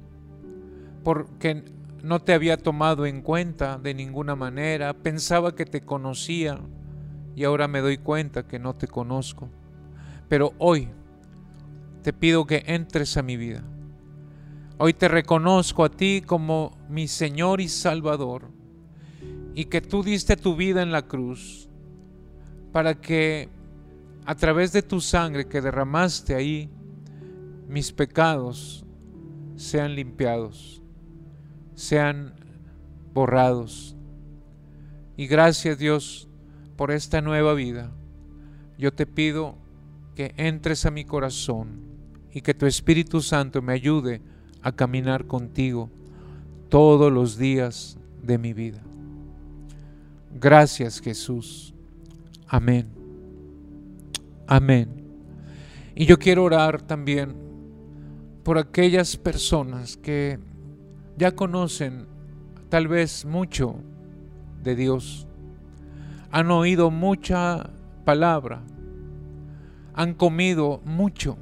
porque 1.06 1.64
no 2.04 2.20
te 2.20 2.34
había 2.34 2.58
tomado 2.58 3.06
en 3.06 3.22
cuenta 3.22 3.78
de 3.78 3.94
ninguna 3.94 4.36
manera, 4.36 4.94
pensaba 4.94 5.56
que 5.56 5.64
te 5.64 5.86
conocía 5.86 6.60
y 7.34 7.46
ahora 7.46 7.70
me 7.70 7.80
doy 7.80 7.98
cuenta 7.98 8.46
que 8.46 8.60
no 8.60 8.76
te 8.76 8.90
conozco. 8.90 9.48
Pero 10.28 10.52
hoy 10.58 10.90
te 12.02 12.12
pido 12.12 12.46
que 12.46 12.66
entres 12.68 13.16
a 13.16 13.24
mi 13.24 13.38
vida. 13.38 13.64
Hoy 14.80 14.94
te 14.94 15.08
reconozco 15.08 15.86
a 15.86 15.90
ti 15.90 16.22
como 16.26 16.78
mi 16.90 17.08
Señor 17.08 17.62
y 17.62 17.70
Salvador 17.70 18.52
y 19.56 19.64
que 19.66 19.80
tú 19.80 20.04
diste 20.04 20.36
tu 20.36 20.58
vida 20.58 20.82
en 20.82 20.92
la 20.92 21.04
cruz 21.04 21.70
para 22.74 22.96
que 22.96 23.48
a 24.26 24.36
través 24.36 24.74
de 24.74 24.82
tu 24.82 25.00
sangre 25.00 25.48
que 25.48 25.62
derramaste 25.62 26.36
ahí, 26.36 26.70
mis 27.74 27.92
pecados 27.92 28.86
sean 29.56 29.96
limpiados, 29.96 30.84
sean 31.74 32.36
borrados. 33.16 33.96
Y 35.18 35.26
gracias 35.26 35.80
Dios 35.80 36.30
por 36.76 36.92
esta 36.92 37.20
nueva 37.22 37.56
vida. 37.56 37.90
Yo 38.78 38.94
te 38.94 39.08
pido 39.08 39.56
que 40.14 40.36
entres 40.38 40.86
a 40.86 40.92
mi 40.92 41.04
corazón 41.04 41.82
y 42.32 42.42
que 42.42 42.54
tu 42.54 42.68
Espíritu 42.68 43.22
Santo 43.22 43.64
me 43.64 43.74
ayude 43.74 44.22
a 44.62 44.72
caminar 44.72 45.26
contigo 45.26 45.90
todos 46.70 47.12
los 47.12 47.40
días 47.40 47.98
de 48.22 48.38
mi 48.38 48.54
vida. 48.54 48.84
Gracias 50.40 51.02
Jesús. 51.02 51.74
Amén. 52.48 52.88
Amén. 54.46 54.90
Y 55.96 56.06
yo 56.06 56.20
quiero 56.20 56.44
orar 56.44 56.80
también 56.84 57.53
por 58.44 58.58
aquellas 58.58 59.16
personas 59.16 59.96
que 59.98 60.38
ya 61.18 61.32
conocen 61.32 62.08
tal 62.70 62.88
vez 62.88 63.26
mucho 63.26 63.76
de 64.62 64.76
Dios, 64.76 65.28
han 66.32 66.52
oído 66.52 66.92
mucha 66.92 67.70
palabra, 68.06 68.64
han 69.94 70.14
comido 70.14 70.82
mucho 70.84 71.38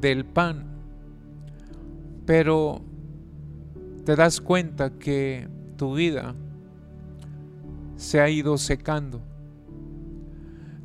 del 0.00 0.24
pan, 0.24 0.66
pero 2.24 2.80
te 4.04 4.16
das 4.16 4.40
cuenta 4.40 4.90
que 4.90 5.48
tu 5.76 5.94
vida 5.94 6.34
se 7.96 8.20
ha 8.20 8.28
ido 8.28 8.58
secando, 8.58 9.20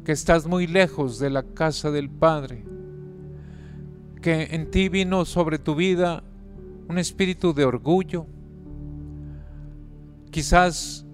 que 0.03 0.11
estás 0.11 0.45
muy 0.45 0.67
lejos 0.67 1.19
de 1.19 1.29
la 1.29 1.43
casa 1.43 1.91
del 1.91 2.09
Padre, 2.09 2.65
que 4.21 4.49
en 4.51 4.69
ti 4.69 4.89
vino 4.89 5.25
sobre 5.25 5.57
tu 5.59 5.75
vida 5.75 6.23
un 6.87 6.97
espíritu 6.97 7.53
de 7.53 7.65
orgullo, 7.65 8.25
quizás 10.29 11.05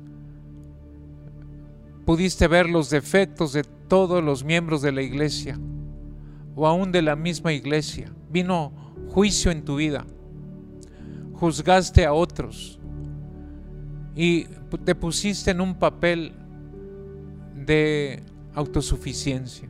pudiste 2.05 2.47
ver 2.47 2.69
los 2.69 2.89
defectos 2.89 3.53
de 3.53 3.63
todos 3.63 4.23
los 4.23 4.43
miembros 4.43 4.81
de 4.81 4.91
la 4.91 5.01
iglesia 5.01 5.57
o 6.55 6.67
aún 6.67 6.91
de 6.91 7.01
la 7.01 7.15
misma 7.15 7.53
iglesia. 7.53 8.11
Vino 8.29 8.71
juicio 9.09 9.51
en 9.51 9.63
tu 9.63 9.77
vida. 9.77 10.05
Juzgaste 11.33 12.05
a 12.05 12.13
otros 12.13 12.79
y 14.15 14.45
te 14.83 14.95
pusiste 14.95 15.51
en 15.51 15.61
un 15.61 15.75
papel 15.75 16.33
de 17.53 18.23
autosuficiencia, 18.55 19.69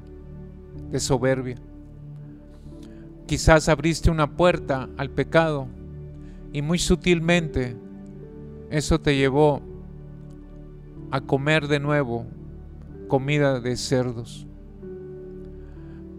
de 0.89 0.99
soberbia. 0.99 1.57
Quizás 3.27 3.67
abriste 3.67 4.09
una 4.09 4.37
puerta 4.37 4.87
al 4.95 5.09
pecado 5.09 5.67
y 6.53 6.61
muy 6.61 6.79
sutilmente 6.79 7.75
eso 8.69 9.01
te 9.01 9.17
llevó 9.17 9.61
a 11.11 11.19
comer 11.19 11.67
de 11.67 11.79
nuevo 11.81 12.25
comida 13.09 13.59
de 13.59 13.75
cerdos. 13.75 14.47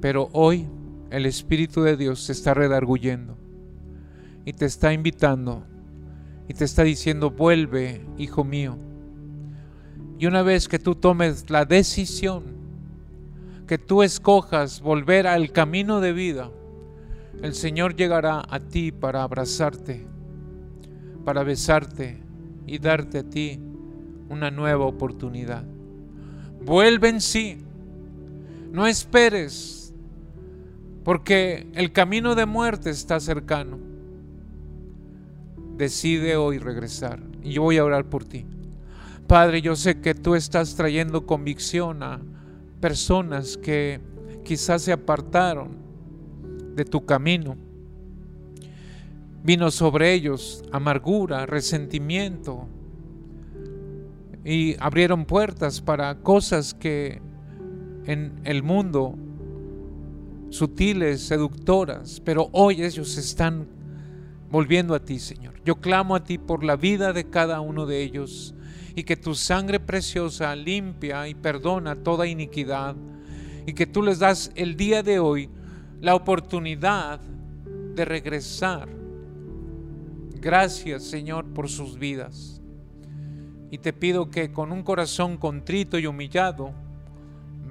Pero 0.03 0.29
hoy 0.33 0.69
el 1.11 1.25
Espíritu 1.25 1.83
de 1.83 1.97
Dios 1.97 2.21
se 2.21 2.33
está 2.33 2.53
redarguyendo 2.53 3.39
y 4.45 4.53
te 4.53 4.67
está 4.67 4.93
invitando 4.93 5.65
y 6.47 6.53
te 6.53 6.65
está 6.65 6.83
diciendo, 6.83 7.31
vuelve, 7.31 8.05
hijo 8.19 8.45
mío. 8.45 8.77
Y 10.19 10.27
una 10.27 10.43
vez 10.43 10.69
que 10.69 10.79
tú 10.79 10.95
tomes 10.95 11.49
la 11.49 11.65
decisión, 11.65 12.45
que 13.67 13.79
tú 13.79 14.03
escojas 14.03 14.81
volver 14.83 15.27
al 15.27 15.53
camino 15.53 16.01
de 16.01 16.13
vida, 16.13 16.51
el 17.43 17.55
Señor 17.55 17.95
llegará 17.95 18.43
a 18.49 18.59
ti 18.59 18.91
para 18.91 19.23
abrazarte, 19.23 20.07
para 21.25 21.45
besarte 21.45 22.21
y 22.67 22.79
darte 22.79 23.19
a 23.19 23.23
ti 23.23 23.61
una 24.29 24.51
nueva 24.51 24.87
oportunidad. 24.87 25.65
Vuelve 26.65 27.09
en 27.09 27.21
sí. 27.21 27.59
No 28.73 28.87
esperes, 28.87 29.95
porque 31.05 31.69
el 31.75 31.93
camino 31.93 32.35
de 32.35 32.45
muerte 32.45 32.91
está 32.91 33.21
cercano. 33.21 33.79
Decide 35.77 36.37
hoy 36.37 36.59
regresar 36.59 37.21
y 37.43 37.53
yo 37.53 37.63
voy 37.63 37.79
a 37.79 37.85
orar 37.85 38.07
por 38.07 38.25
ti. 38.25 38.45
Padre, 39.27 39.63
yo 39.63 39.77
sé 39.77 40.01
que 40.01 40.15
tú 40.15 40.35
estás 40.35 40.75
trayendo 40.75 41.25
convicción 41.25 42.03
a 42.03 42.21
personas 42.81 43.57
que 43.57 44.01
quizás 44.45 44.83
se 44.83 44.93
apartaron 44.93 45.88
de 46.79 46.85
tu 46.85 47.05
camino. 47.05 47.57
Vino 49.43 49.71
sobre 49.73 50.15
ellos 50.15 50.63
amargura, 50.71 51.45
resentimiento, 51.45 52.69
y 54.45 54.77
abrieron 54.79 55.25
puertas 55.25 55.81
para 55.81 56.15
cosas 56.21 56.73
que 56.73 57.21
en 58.07 58.41
el 58.45 58.63
mundo 58.63 59.17
sutiles, 60.51 61.21
seductoras, 61.23 62.23
pero 62.25 62.49
hoy 62.53 62.83
ellos 62.83 63.19
están 63.19 63.67
volviendo 64.51 64.95
a 64.95 65.01
ti, 65.01 65.19
Señor. 65.19 65.61
Yo 65.65 65.77
clamo 65.77 66.15
a 66.15 66.23
ti 66.23 66.39
por 66.39 66.63
la 66.63 66.77
vida 66.77 67.13
de 67.13 67.29
cada 67.29 67.61
uno 67.61 67.87
de 67.87 68.03
ellos 68.03 68.55
y 68.95 69.03
que 69.03 69.17
tu 69.17 69.35
sangre 69.35 69.81
preciosa 69.81 70.55
limpia 70.55 71.29
y 71.29 71.35
perdona 71.35 71.97
toda 71.97 72.29
iniquidad 72.29 72.95
y 73.67 73.73
que 73.73 73.87
tú 73.87 74.03
les 74.03 74.21
das 74.21 74.53
el 74.55 74.77
día 74.77 75.03
de 75.03 75.19
hoy 75.19 75.51
la 76.01 76.15
oportunidad 76.15 77.21
de 77.95 78.05
regresar. 78.05 78.89
Gracias, 80.41 81.03
Señor, 81.03 81.47
por 81.47 81.69
sus 81.69 81.99
vidas. 81.99 82.61
Y 83.71 83.79
te 83.79 83.93
pido 83.93 84.31
que 84.31 84.53
con 84.53 84.73
un 84.73 84.83
corazón 84.83 85.37
contrito 85.37 85.99
y 85.99 86.07
humillado 86.07 86.73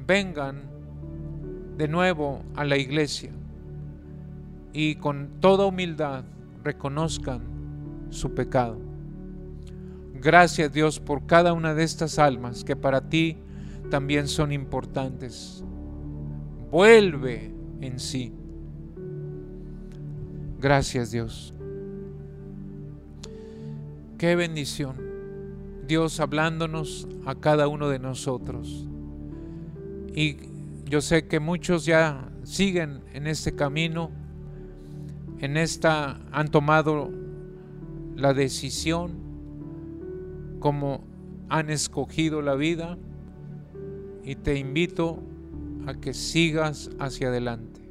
vengan 0.05 0.63
de 1.77 1.87
nuevo 1.87 2.43
a 2.55 2.65
la 2.65 2.77
iglesia 2.77 3.31
y 4.73 4.95
con 4.95 5.39
toda 5.39 5.65
humildad 5.65 6.23
reconozcan 6.63 7.41
su 8.09 8.33
pecado. 8.33 8.77
Gracias 10.13 10.71
Dios 10.73 10.99
por 10.99 11.25
cada 11.25 11.53
una 11.53 11.73
de 11.73 11.83
estas 11.83 12.19
almas 12.19 12.63
que 12.63 12.75
para 12.75 13.01
ti 13.01 13.37
también 13.89 14.27
son 14.27 14.51
importantes. 14.51 15.63
Vuelve 16.69 17.56
en 17.81 17.99
sí. 17.99 18.33
Gracias 20.59 21.11
Dios. 21.11 21.53
Qué 24.17 24.35
bendición 24.35 24.95
Dios 25.87 26.19
hablándonos 26.19 27.07
a 27.25 27.35
cada 27.35 27.67
uno 27.67 27.89
de 27.89 27.99
nosotros. 27.99 28.87
Y 30.13 30.37
yo 30.85 31.01
sé 31.01 31.27
que 31.27 31.39
muchos 31.39 31.85
ya 31.85 32.29
siguen 32.43 33.01
en 33.13 33.27
este 33.27 33.55
camino, 33.55 34.11
en 35.39 35.55
esta 35.55 36.19
han 36.31 36.49
tomado 36.49 37.09
la 38.15 38.33
decisión 38.33 39.11
como 40.59 41.03
han 41.49 41.69
escogido 41.69 42.41
la 42.41 42.55
vida 42.55 42.97
y 44.23 44.35
te 44.35 44.57
invito 44.57 45.23
a 45.87 45.93
que 45.95 46.13
sigas 46.13 46.91
hacia 46.99 47.29
adelante, 47.29 47.81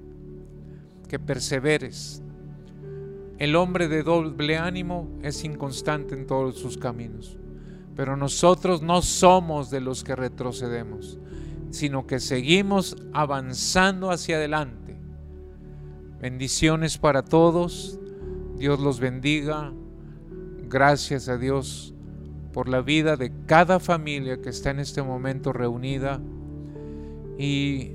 que 1.09 1.19
perseveres. 1.19 2.23
El 3.39 3.57
hombre 3.57 3.89
de 3.89 4.03
doble 4.03 4.59
ánimo 4.59 5.09
es 5.23 5.45
inconstante 5.45 6.15
en 6.15 6.27
todos 6.27 6.59
sus 6.59 6.79
caminos. 6.79 7.39
Pero 7.97 8.17
nosotros 8.17 8.83
no 8.83 9.01
somos 9.01 9.71
de 9.71 9.81
los 9.81 10.05
que 10.05 10.15
retrocedemos, 10.15 11.19
sino 11.71 12.07
que 12.07 12.21
seguimos 12.21 12.97
avanzando 13.15 14.11
hacia 14.11 14.37
adelante. 14.37 14.99
Bendiciones 16.21 16.99
para 16.99 17.23
todos. 17.23 17.99
Dios 18.59 18.79
los 18.79 19.01
bendiga. 19.01 19.73
Gracias 20.69 21.29
a 21.29 21.39
Dios 21.39 21.95
por 22.53 22.69
la 22.69 22.83
vida 22.83 23.17
de 23.17 23.33
cada 23.47 23.81
familia 23.81 24.43
que 24.43 24.51
está 24.51 24.71
en 24.71 24.81
este 24.81 25.03
momento 25.03 25.55
reunida. 25.55 26.21
Y 27.39 27.93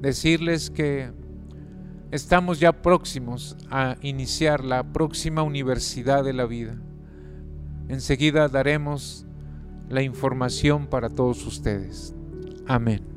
decirles 0.00 0.70
que 0.70 1.12
estamos 2.10 2.60
ya 2.60 2.82
próximos 2.82 3.56
a 3.70 3.96
iniciar 4.00 4.64
la 4.64 4.82
próxima 4.92 5.42
universidad 5.42 6.24
de 6.24 6.32
la 6.32 6.46
vida. 6.46 6.76
Enseguida 7.88 8.48
daremos 8.48 9.26
la 9.88 10.02
información 10.02 10.86
para 10.86 11.10
todos 11.10 11.46
ustedes. 11.46 12.14
Amén. 12.66 13.13